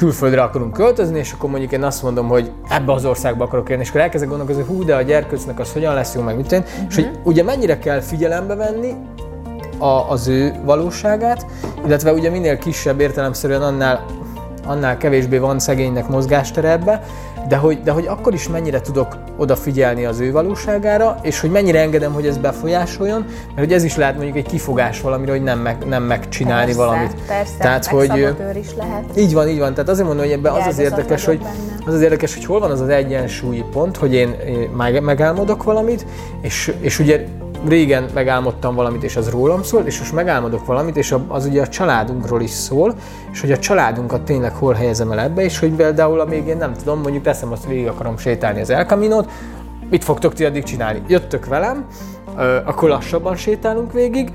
[0.00, 3.82] külföldre akarunk költözni, és akkor mondjuk én azt mondom, hogy ebbe az országba akarok élni,
[3.82, 6.64] és akkor elkezdek gondolkozni, hú, de a gyerkőcnek az hogyan lesz jó, meg mit tenni,
[6.88, 8.94] és hogy ugye mennyire kell figyelembe venni
[9.78, 11.46] a, az ő valóságát,
[11.84, 14.04] illetve ugye minél kisebb értelemszerűen annál,
[14.66, 17.02] annál kevésbé van szegénynek mozgástere ebbe,
[17.48, 21.80] de hogy, de hogy akkor is mennyire tudok odafigyelni az ő valóságára, és hogy mennyire
[21.80, 25.58] engedem, hogy ez befolyásoljon, mert hogy ez is lehet mondjuk egy kifogás valamire, hogy nem,
[25.58, 27.14] meg, nem megcsinálni persze, valamit.
[27.26, 29.04] Persze, Tehát, hogy is lehet.
[29.16, 29.74] így van, így van.
[29.74, 31.84] Tehát azért mondom, hogy ebben az az Áldozat érdekes, hogy benne.
[31.86, 35.62] az az érdekes, hogy hol van az az egyensúlyi pont, hogy én, én meg- megálmodok
[35.62, 36.06] valamit,
[36.40, 37.26] és, és ugye
[37.68, 41.68] régen megálmodtam valamit, és az rólam szól, és most megálmodok valamit, és az ugye a
[41.68, 42.94] családunkról is szól,
[43.32, 46.72] és hogy a családunkat tényleg hol helyezem el ebbe, és hogy például, amíg én nem
[46.72, 49.30] tudom, mondjuk teszem azt, végig akarom sétálni az El Caminót,
[49.90, 51.02] mit fogtok ti addig csinálni?
[51.06, 51.86] Jöttök velem,
[52.64, 54.32] akkor lassabban sétálunk végig,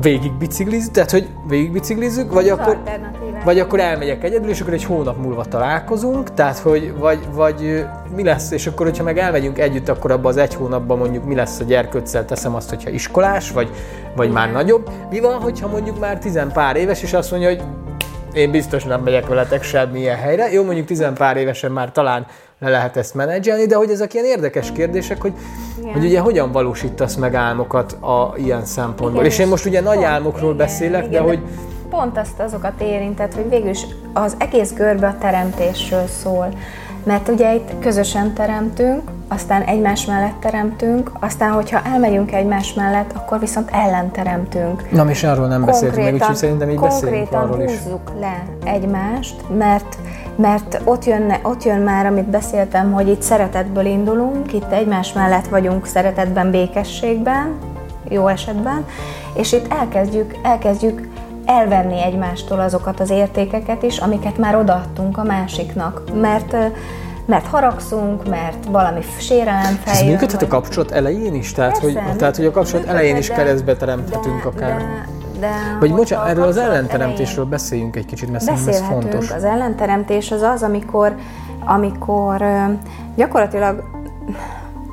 [0.00, 3.23] végig biciklizzük, tehát hogy végig biciklizzük, vagy akkor, alternatívák.
[3.44, 8.24] Vagy akkor elmegyek egyedül, és akkor egy hónap múlva találkozunk, tehát hogy vagy, vagy mi
[8.24, 11.60] lesz, és akkor, hogyha meg elmegyünk együtt, akkor abban az egy hónapban mondjuk mi lesz
[11.60, 13.70] a gyerkőccel, teszem azt, hogyha iskolás, vagy,
[14.16, 14.90] vagy már nagyobb.
[15.10, 17.62] Mi van, hogyha mondjuk már tizen pár éves, és azt mondja, hogy
[18.32, 20.52] én biztos nem megyek veletek semmilyen helyre.
[20.52, 22.26] Jó, mondjuk tizen pár évesen már talán
[22.58, 25.32] le lehet ezt menedzselni, de hogy ezek ilyen érdekes kérdések, hogy,
[25.78, 25.92] Igen.
[25.92, 29.10] hogy ugye hogyan valósítasz meg álmokat a ilyen szempontból.
[29.10, 31.38] Igen, és én most ugye nagy álmokról igen, beszélek, igen, de hogy
[31.94, 36.48] Pont azt azokat érintett, hogy végül is az egész görbe a teremtésről szól.
[37.04, 43.38] Mert ugye itt közösen teremtünk, aztán egymás mellett teremtünk, aztán hogyha elmegyünk egymás mellett, akkor
[43.38, 44.90] viszont ellen teremtünk.
[44.90, 47.78] Na, és arról nem beszéltünk még, úgyhogy szerintem így konkrétan arról is.
[47.78, 49.98] húzzuk le egymást, mert,
[50.36, 55.46] mert ott, jönne, ott jön már, amit beszéltem, hogy itt szeretetből indulunk, itt egymás mellett
[55.46, 57.58] vagyunk szeretetben, békességben,
[58.08, 58.84] jó esetben,
[59.34, 61.12] és itt elkezdjük, elkezdjük
[61.46, 66.56] elvenni egymástól azokat az értékeket is, amiket már odaadtunk a másiknak, mert
[67.26, 70.12] mert haragszunk, mert valami sérelem Ez feljön.
[70.12, 71.52] működhet a vagy- kapcsolat elején is?
[71.52, 74.76] Tehát, hogy, tehát, hogy a kapcsolat működhet, elején is keresztbe teremthetünk de, akár.
[74.78, 74.86] De,
[75.40, 79.30] de Vagy bocsánat, a erről az ellenteremtésről beszéljünk egy kicsit, mert szerintem ez fontos.
[79.30, 81.14] Az ellenteremtés az az, amikor,
[81.64, 82.44] amikor
[83.16, 83.82] gyakorlatilag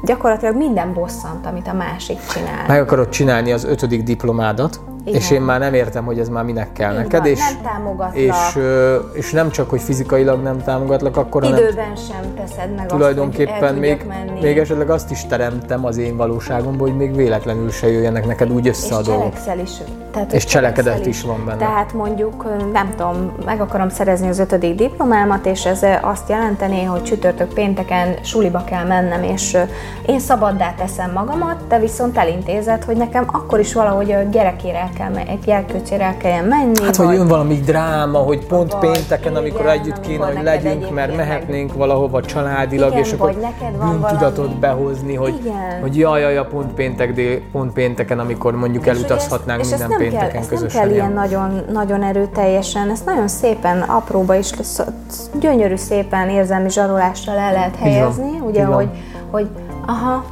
[0.05, 2.63] gyakorlatilag minden bosszant, amit a másik csinál.
[2.67, 5.19] Meg akarod csinálni az ötödik diplomádat, Igen.
[5.19, 7.61] és én már nem értem, hogy ez már minek kell Így neked, van, és, nem
[7.73, 8.15] támogatlak.
[8.15, 8.59] és,
[9.13, 13.71] és nem csak, hogy fizikailag nem támogatlak, akkor hanem Időben sem teszed meg tulajdonképpen azt,
[13.71, 14.39] hogy még, menni.
[14.41, 18.67] még esetleg azt is teremtem az én valóságomból, hogy még véletlenül se jöjjenek neked úgy
[18.67, 19.23] össze a és dolgok.
[19.23, 19.71] cselekszel is.
[20.11, 21.57] Tehát, És cselekedet cselekszel is van benne.
[21.57, 27.03] Tehát mondjuk, nem tudom, meg akarom szerezni az ötödik diplomámat, és ez azt jelenteni, hogy
[27.03, 29.57] csütörtök pénteken suliba kell mennem, és
[30.05, 35.11] én szabaddá teszem magamat, te viszont elintézed, hogy nekem akkor is valahogy a gyerekére kell,
[35.45, 36.83] gyerkőcére el kelljen menni.
[36.83, 40.93] Hát, hogy jön valami dráma, hogy pont Vagy, pénteken, amikor igen, együtt kéne, hogy legyünk,
[40.93, 44.53] mert mehetnénk valahova családilag, Igen, és akkor vagy neked van valami.
[44.59, 45.81] behozni, hogy, Igen.
[45.81, 49.77] hogy jaj, jaj, jaj, pont, péntek, dél, pont pénteken, amikor mondjuk És elutazhatnánk ezt, és
[49.77, 50.79] minden ezt nem pénteken kell, ezt közösen.
[50.79, 54.51] nem kell ilyen nagyon, nagyon erőteljesen, ezt nagyon szépen, apróba is,
[55.39, 58.87] gyönyörű szépen érzelmi zsarolással el lehet helyezni, ugye, hogy,
[59.31, 59.47] hogy
[59.85, 60.23] aha,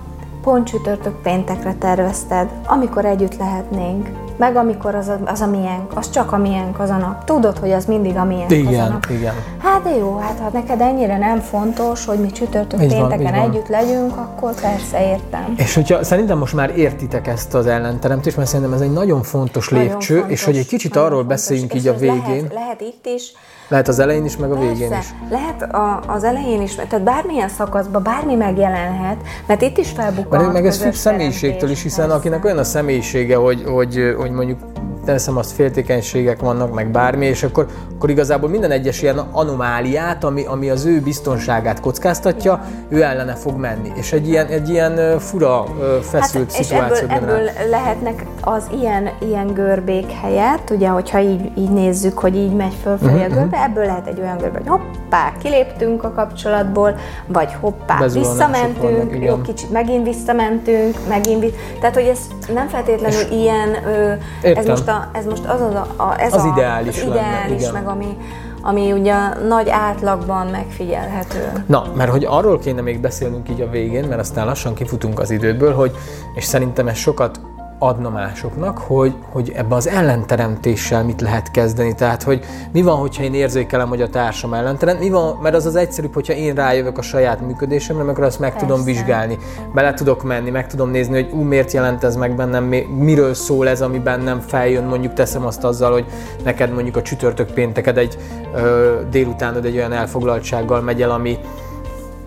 [0.41, 6.09] pont csütörtök péntekre tervezted, amikor együtt lehetnénk, meg amikor az a, az a miénk, az
[6.09, 7.23] csak a miénk az a nap.
[7.23, 9.05] Tudod, hogy az mindig a miénk az a Igen, nap.
[9.09, 9.33] igen.
[9.63, 13.39] Hát de jó, hát ha neked ennyire nem fontos, hogy mi csütörtök Így van, pénteken
[13.39, 13.49] van.
[13.49, 15.53] együtt legyünk, akkor persze értem.
[15.57, 19.69] És hogyha szerintem most már értitek ezt az ellenteremtést, mert szerintem ez egy nagyon fontos
[19.69, 21.27] Nagyon lépcső, fontos, és hogy egy kicsit arról fontos.
[21.27, 22.21] beszéljünk így a végén.
[22.27, 23.31] Lehet, lehet itt is,
[23.69, 25.29] Lehet az elején is, meg a végén Persze, is.
[25.29, 30.51] lehet a, az elején is, tehát bármilyen szakaszban bármi megjelenhet, mert itt is felbukkan a
[30.51, 32.19] meg ez függ személyiségtől is, hiszen persze.
[32.19, 34.59] akinek olyan a személyisége, hogy, hogy, hogy mondjuk
[35.05, 40.45] teszem azt féltékenységek vannak, meg bármi, és akkor, akkor igazából minden egyes ilyen anomáliát, ami,
[40.45, 43.91] ami az ő biztonságát kockáztatja, ő ellene fog menni.
[43.95, 45.63] És egy ilyen, egy ilyen fura,
[46.01, 47.07] feszült hát, szituáció.
[47.07, 52.35] És ebből, ebből lehetnek az ilyen, ilyen görbék helyett, ugye, hogyha így, így nézzük, hogy
[52.35, 53.69] így megy fölfelé uh-huh, a mhm, görbe, uh-huh.
[53.69, 56.95] ebből lehet egy olyan görbe, hogy hoppá, kiléptünk a kapcsolatból,
[57.27, 61.45] vagy hoppá, visszamentünk, vannak, jó, kicsit megint visszamentünk, megint.
[61.79, 62.19] Tehát, hogy ez
[62.53, 66.43] nem feltétlenül és ilyen, ö, ez most, a, ez most az, a, a, ez az
[66.43, 68.17] a, ideális, az ideális lenne, meg ami,
[68.61, 69.15] ami ugye
[69.47, 71.63] nagy átlagban megfigyelhető.
[71.65, 75.31] Na, mert hogy arról kéne még beszélnünk így a végén, mert aztán lassan kifutunk az
[75.31, 75.91] idődből, hogy,
[76.35, 77.39] és szerintem ez sokat
[77.79, 81.95] adna másoknak, hogy, hogy ebbe az ellenteremtéssel mit lehet kezdeni.
[81.95, 85.65] Tehát, hogy mi van, hogyha én érzékelem, hogy a társam ellenterem, mi van, mert az
[85.65, 88.65] az egyszerűbb, hogyha én rájövök a saját működésemre, akkor azt meg Persze.
[88.65, 89.37] tudom vizsgálni,
[89.73, 92.63] bele tudok menni, meg tudom nézni, hogy ú, miért jelent ez meg bennem,
[92.97, 96.05] miről szól ez, ami bennem feljön, mondjuk teszem azt azzal, hogy
[96.43, 98.17] neked mondjuk a csütörtök pénteked egy
[98.55, 101.37] ö, délutánod egy olyan elfoglaltsággal megy el, ami,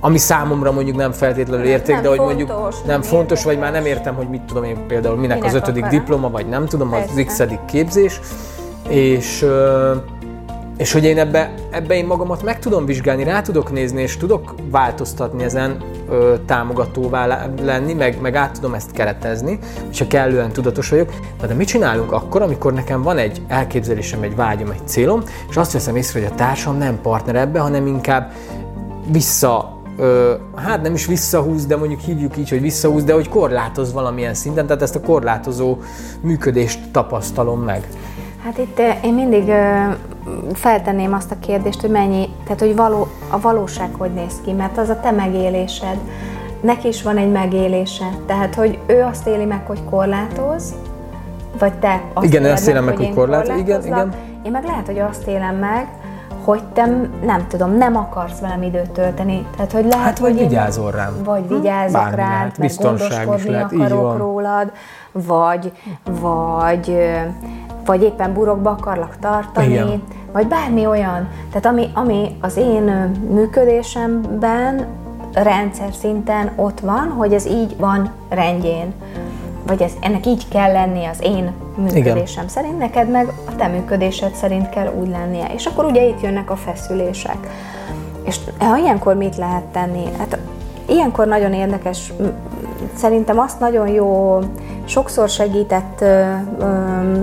[0.05, 3.73] ami számomra mondjuk nem feltétlenül érték, nem de hogy fontos, mondjuk nem fontos, vagy már
[3.73, 5.99] nem értem, hogy mit tudom én például, minek, minek az ötödik akar?
[5.99, 7.13] diploma, vagy nem tudom, Persze.
[7.13, 8.21] az x képzés,
[8.89, 9.47] és
[10.77, 14.55] és hogy én ebbe, ebbe én magamat meg tudom vizsgálni, rá tudok nézni, és tudok
[14.71, 15.77] változtatni ezen,
[16.09, 21.11] ö, támogatóvá lenni, meg, meg át tudom ezt keretezni, hogyha kellően tudatos vagyok.
[21.41, 25.57] Na de mit csinálunk akkor, amikor nekem van egy elképzelésem, egy vágyom, egy célom, és
[25.57, 28.33] azt veszem észre, hogy a társam nem partner ebbe, hanem inkább
[29.07, 33.93] vissza ö, hát nem is visszahúz, de mondjuk hívjuk így, hogy visszahúz, de hogy korlátoz
[33.93, 35.77] valamilyen szinten, tehát ezt a korlátozó
[36.21, 37.89] működést tapasztalom meg.
[38.45, 39.91] Hát itt én mindig ö,
[40.53, 44.79] feltenném azt a kérdést, hogy mennyi, tehát hogy való, a valóság hogy néz ki, mert
[44.79, 45.97] az a te megélésed,
[46.61, 50.75] neki is van egy megélése, tehát hogy ő azt éli meg, hogy korlátoz,
[51.59, 54.15] vagy te azt Igen, azt élem meg, hogy korlátoz, igen, igen.
[54.43, 55.87] Én meg lehet, hogy azt élem meg,
[56.45, 56.87] hogy te
[57.25, 59.47] nem tudom, nem akarsz velem időt tölteni.
[59.57, 61.15] Tehát, hogy lehet, hát, vagy hogy vigyázol rám.
[61.25, 64.73] Vagy vigyázok Bármi rád, lehet, meg gondoskodni lehet, akarok rólad,
[65.13, 65.73] vagy,
[66.21, 66.97] vagy,
[67.85, 70.03] vagy éppen burokba akarlak tartani, Igen.
[70.33, 71.29] vagy bármi olyan.
[71.49, 72.83] Tehát ami, ami az én
[73.31, 74.87] működésemben
[75.33, 78.95] rendszer szinten ott van, hogy ez így van rendjén
[79.67, 82.49] vagy ez, ennek így kell lennie az én működésem Igen.
[82.49, 85.47] szerint, neked meg a te működésed szerint kell úgy lennie.
[85.55, 87.37] És akkor ugye itt jönnek a feszülések.
[88.25, 90.05] És ha ilyenkor mit lehet tenni?
[90.19, 90.39] Hát
[90.89, 92.13] ilyenkor nagyon érdekes,
[92.95, 94.39] szerintem azt nagyon jó,
[94.85, 96.05] sokszor segített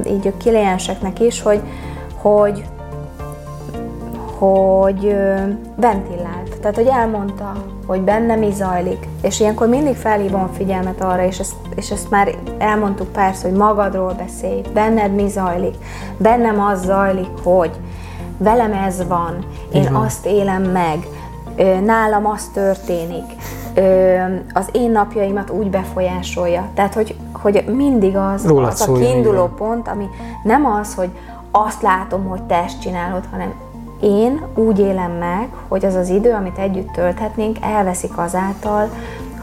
[0.07, 1.61] így a klienseknek is, hogy,
[2.15, 2.63] hogy
[4.39, 5.15] hogy
[5.75, 6.28] ventilált.
[6.61, 7.51] Tehát, hogy elmondta,
[7.85, 9.07] hogy benne mi zajlik.
[9.21, 13.57] És ilyenkor mindig felhívom a figyelmet arra, és ezt, és ezt már elmondtuk persze, hogy
[13.57, 15.75] magadról beszélj, benned mi zajlik.
[16.17, 17.71] Bennem az zajlik, hogy
[18.37, 19.95] velem ez van, én Igen.
[19.95, 21.07] azt élem meg,
[21.83, 23.23] nálam az történik,
[24.53, 26.67] az én napjaimat úgy befolyásolja.
[26.73, 30.05] Tehát, hogy, hogy mindig az, az a kiinduló pont, ami
[30.43, 31.09] nem az, hogy
[31.51, 33.53] azt látom, hogy te ezt csinálod, hanem
[34.01, 38.89] én úgy élem meg, hogy az az idő, amit együtt tölthetnénk, elveszik azáltal,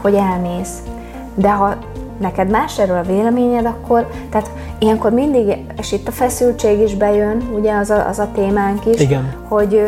[0.01, 0.83] hogy elmész.
[1.35, 1.75] De ha
[2.17, 7.49] neked más erről a véleményed, akkor, tehát ilyenkor mindig, és itt a feszültség is bejön,
[7.55, 9.35] ugye az a, az a témánk is, Igen.
[9.47, 9.81] hogy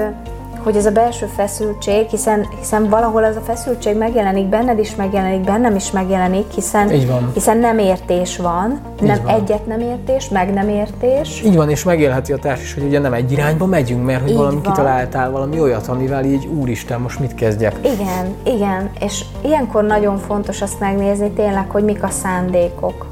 [0.64, 5.42] hogy ez a belső feszültség, hiszen, hiszen valahol ez a feszültség megjelenik, benned is megjelenik,
[5.42, 6.90] bennem is megjelenik, hiszen,
[7.34, 9.36] hiszen nem értés van, Így nem van.
[9.36, 11.42] egyet nem értés, meg nem értés.
[11.46, 14.30] Így van, és megélheti a társ is, hogy ugye nem egy irányba megyünk, mert hogy
[14.30, 14.74] így valami van.
[14.74, 17.76] kitaláltál valami olyat, amivel így úristen, most mit kezdjek.
[17.82, 23.06] Igen, igen, és ilyenkor nagyon fontos azt megnézni tényleg, hogy mik a szándékok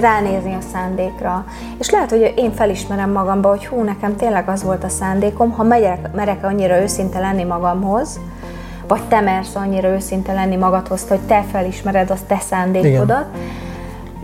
[0.00, 1.44] ránézni a szándékra.
[1.78, 5.62] És lehet, hogy én felismerem magamba, hogy hú, nekem tényleg az volt a szándékom, ha
[5.62, 8.20] megyek, merek annyira őszinte lenni magamhoz,
[8.88, 13.66] vagy te mersz annyira őszinte lenni magadhoz, hogy te felismered azt te szándékodat, Igen.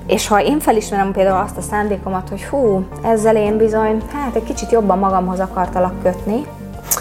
[0.07, 4.45] És ha én felismerem például azt a szándékomat, hogy hú, ezzel én bizony, hát egy
[4.45, 6.47] kicsit jobban magamhoz akartalak kötni,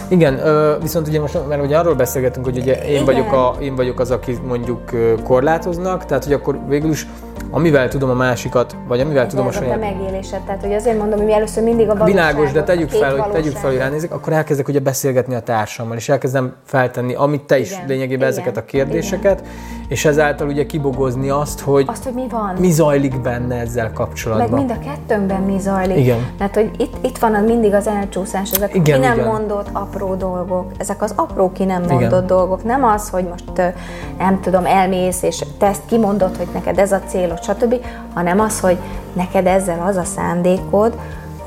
[0.08, 0.39] igen,
[0.82, 4.12] viszont ugye most, mert ugye arról beszélgetünk, hogy ugye én vagyok, a, én vagyok az,
[4.12, 4.80] aki mondjuk
[5.24, 7.08] korlátoznak, tehát hogy akkor végül is
[7.54, 9.76] amivel tudom a másikat, vagy amivel de tudom a saját...
[9.76, 13.18] a megélésed, tehát hogy azért mondom, hogy mi először mindig a Világos, de tegyük fel,
[13.18, 17.41] hogy tegyük fel, hogy ránézek, akkor elkezdek ugye beszélgetni a társammal, és elkezdem feltenni, amit
[17.41, 19.51] te is igen, lényegében igen, ezeket a kérdéseket, igen.
[19.88, 22.56] és ezáltal ugye kibogozni azt, hogy, azt, hogy mi van.
[22.60, 24.49] Mi zajlik benne ezzel kapcsolatban.
[24.49, 25.97] Meg mind a kettőnkben mi zajlik.
[25.97, 26.18] Igen.
[26.39, 29.28] Mert hogy itt, itt van mindig az elcsúszás, ezek igen, ki nem igen.
[29.28, 32.28] mondott apró dolgok, ezek az apró ki nem mondott igen.
[32.28, 32.64] dolgok.
[32.64, 33.74] Nem az, hogy most
[34.18, 37.76] nem tudom, elmész, és te ezt kimondod, hogy neked ez a célod, stb.,
[38.14, 38.78] hanem az, hogy
[39.14, 40.98] neked ezzel az a szándékod,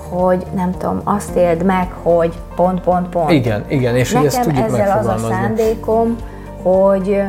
[0.09, 3.31] hogy nem tudom, azt éld meg, hogy pont, pont, pont.
[3.31, 6.17] Igen, igen, és Nekem ezt tudjuk ezzel az a szándékom,
[6.63, 7.23] hogy,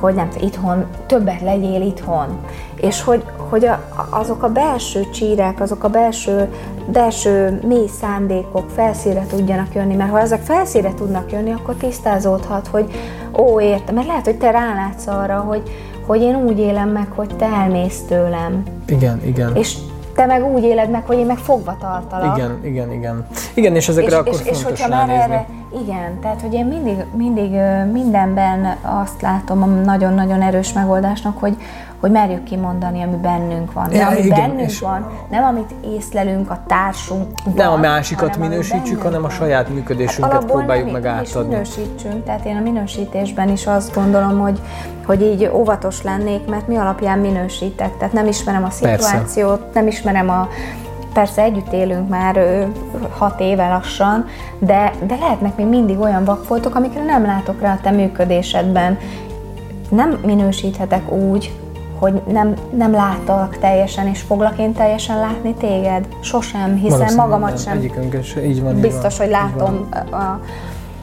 [0.00, 2.38] hogy nem itthon, többet legyél itthon.
[2.74, 6.48] És hogy, hogy a, azok a belső csírek, azok a belső,
[6.86, 12.90] belső mély szándékok felszíre tudjanak jönni, mert ha ezek felszíre tudnak jönni, akkor tisztázódhat, hogy
[13.38, 15.62] ó, értem, mert lehet, hogy te rálátsz arra, hogy,
[16.06, 18.62] hogy én úgy élem meg, hogy te elmész tőlem.
[18.86, 19.56] Igen, igen.
[19.56, 19.76] És
[20.14, 22.36] te meg úgy éled meg, hogy én meg fogva tartalak.
[22.36, 23.26] Igen, igen, igen.
[23.54, 25.46] Igen, és ezekre és, akkor és, és hogyha már erre,
[25.82, 27.50] igen, tehát hogy én mindig, mindig
[27.92, 31.56] mindenben azt látom nagyon-nagyon erős megoldásnak, hogy,
[32.00, 33.88] hogy merjük kimondani, ami bennünk van.
[33.88, 37.26] De ami igen, bennünk van, nem amit észlelünk a társunk.
[37.54, 41.48] Nem a másikat hanem minősítsük, hanem a saját működésünket hát próbáljuk nem, meg átadni.
[41.48, 44.60] minősítsünk, tehát én a minősítésben is azt gondolom, hogy,
[45.06, 47.96] hogy így óvatos lennék, mert mi alapján minősítek.
[47.96, 49.72] Tehát nem ismerem a szituációt, Persze.
[49.72, 50.48] nem ismerem a,
[51.18, 52.66] persze együtt élünk már
[53.10, 54.24] hat éve lassan,
[54.58, 58.98] de, de lehetnek még mindig olyan vakfoltok, amikre nem látok rá a te működésedben.
[59.90, 61.52] Nem minősíthetek úgy,
[61.98, 66.06] hogy nem, nem láttalak teljesen, és foglak én teljesen látni téged?
[66.20, 69.88] Sosem, hiszen magamat nem, sem egyikünk így van, biztos, van, hogy látom.
[70.10, 70.40] A,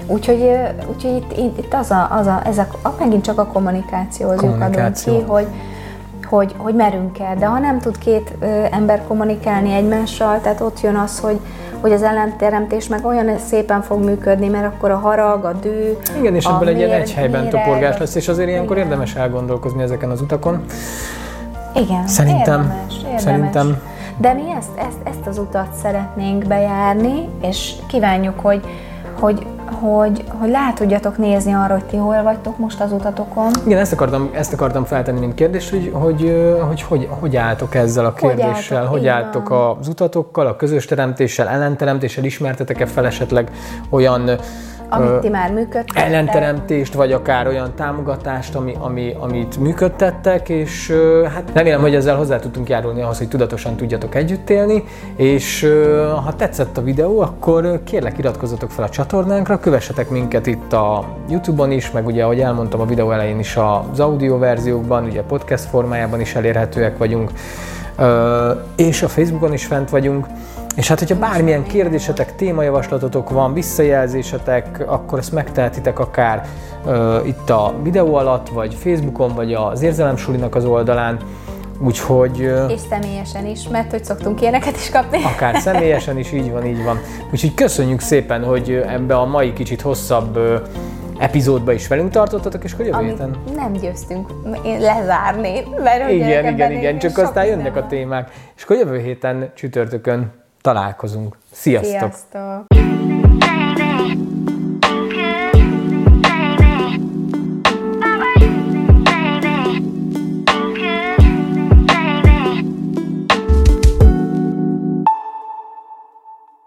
[0.07, 0.51] úgyhogy,
[0.87, 5.13] úgyhogy itt, itt az a, az a, ezek, a, megint csak a kommunikációhoz kommunikáció.
[5.13, 5.47] adunk ki, hogy,
[6.25, 7.35] hogy, hogy merünk el.
[7.35, 11.39] De ha nem tud két ö, ember kommunikálni egymással, tehát ott jön az, hogy,
[11.81, 16.35] hogy az ellenteremtés meg olyan szépen fog működni, mert akkor a harag, a dű, Igen,
[16.35, 18.87] és ebből egy ilyen egy helyben méreg, toporgás lesz, és azért ilyenkor igen.
[18.87, 20.63] érdemes elgondolkozni ezeken az utakon.
[21.75, 23.21] Igen, szerintem, érdemes, érdemes.
[23.21, 23.81] Szerintem.
[24.17, 28.61] De mi ezt, ezt, ezt az utat szeretnénk bejárni, és kívánjuk, hogy,
[29.19, 29.45] hogy
[29.79, 33.51] hogy, hogy le tudjatok nézni arra, hogy ti hol vagytok most az utatokon.
[33.65, 36.35] Igen, ezt akartam, ezt akartam feltenni, mint kérdés, hogy hogy,
[36.67, 40.85] hogy, hogy, hogy álltok ezzel a kérdéssel, hogy, álltok, hogy álltok az utatokkal, a közös
[40.85, 43.51] teremtéssel, ellenteremtéssel, ismertetek-e fel esetleg
[43.89, 44.29] olyan
[44.89, 46.03] amit ti már működtettek.
[46.03, 50.93] Ellenteremtést, vagy akár olyan támogatást, ami, ami, amit működtettek, és
[51.33, 54.83] hát remélem, hogy ezzel hozzá tudtunk járulni ahhoz, hogy tudatosan tudjatok együtt élni,
[55.15, 55.67] és
[56.23, 61.71] ha tetszett a videó, akkor kérlek iratkozzatok fel a csatornánkra, kövessetek minket itt a Youtube-on
[61.71, 63.57] is, meg ugye, ahogy elmondtam a videó elején is
[63.91, 67.31] az audio verziókban, ugye podcast formájában is elérhetőek vagyunk,
[68.75, 70.27] és a Facebookon is fent vagyunk,
[70.75, 76.47] és hát, hogyha bármilyen kérdésetek, témajavaslatotok van, visszajelzésetek, akkor ezt megtehetitek akár
[76.85, 81.19] uh, itt a videó alatt, vagy Facebookon, vagy az Érzelemsulinak az oldalán.
[81.79, 82.39] Úgyhogy...
[82.67, 85.23] És személyesen is, mert hogy szoktunk ilyeneket is kapni.
[85.23, 86.99] Akár személyesen is, így van, így van.
[87.31, 90.39] Úgyhogy köszönjük szépen, hogy ebbe a mai kicsit hosszabb
[91.17, 93.37] epizódba is velünk tartottatok, és hogy jövő héten?
[93.55, 94.29] Nem győztünk
[94.79, 98.31] lezárni, mert igen, igen, igen, csak aztán jönnek a témák.
[98.55, 101.37] És akkor jövő héten csütörtökön találkozunk.
[101.51, 101.91] Sziasztok!
[101.91, 103.04] Sziasztok!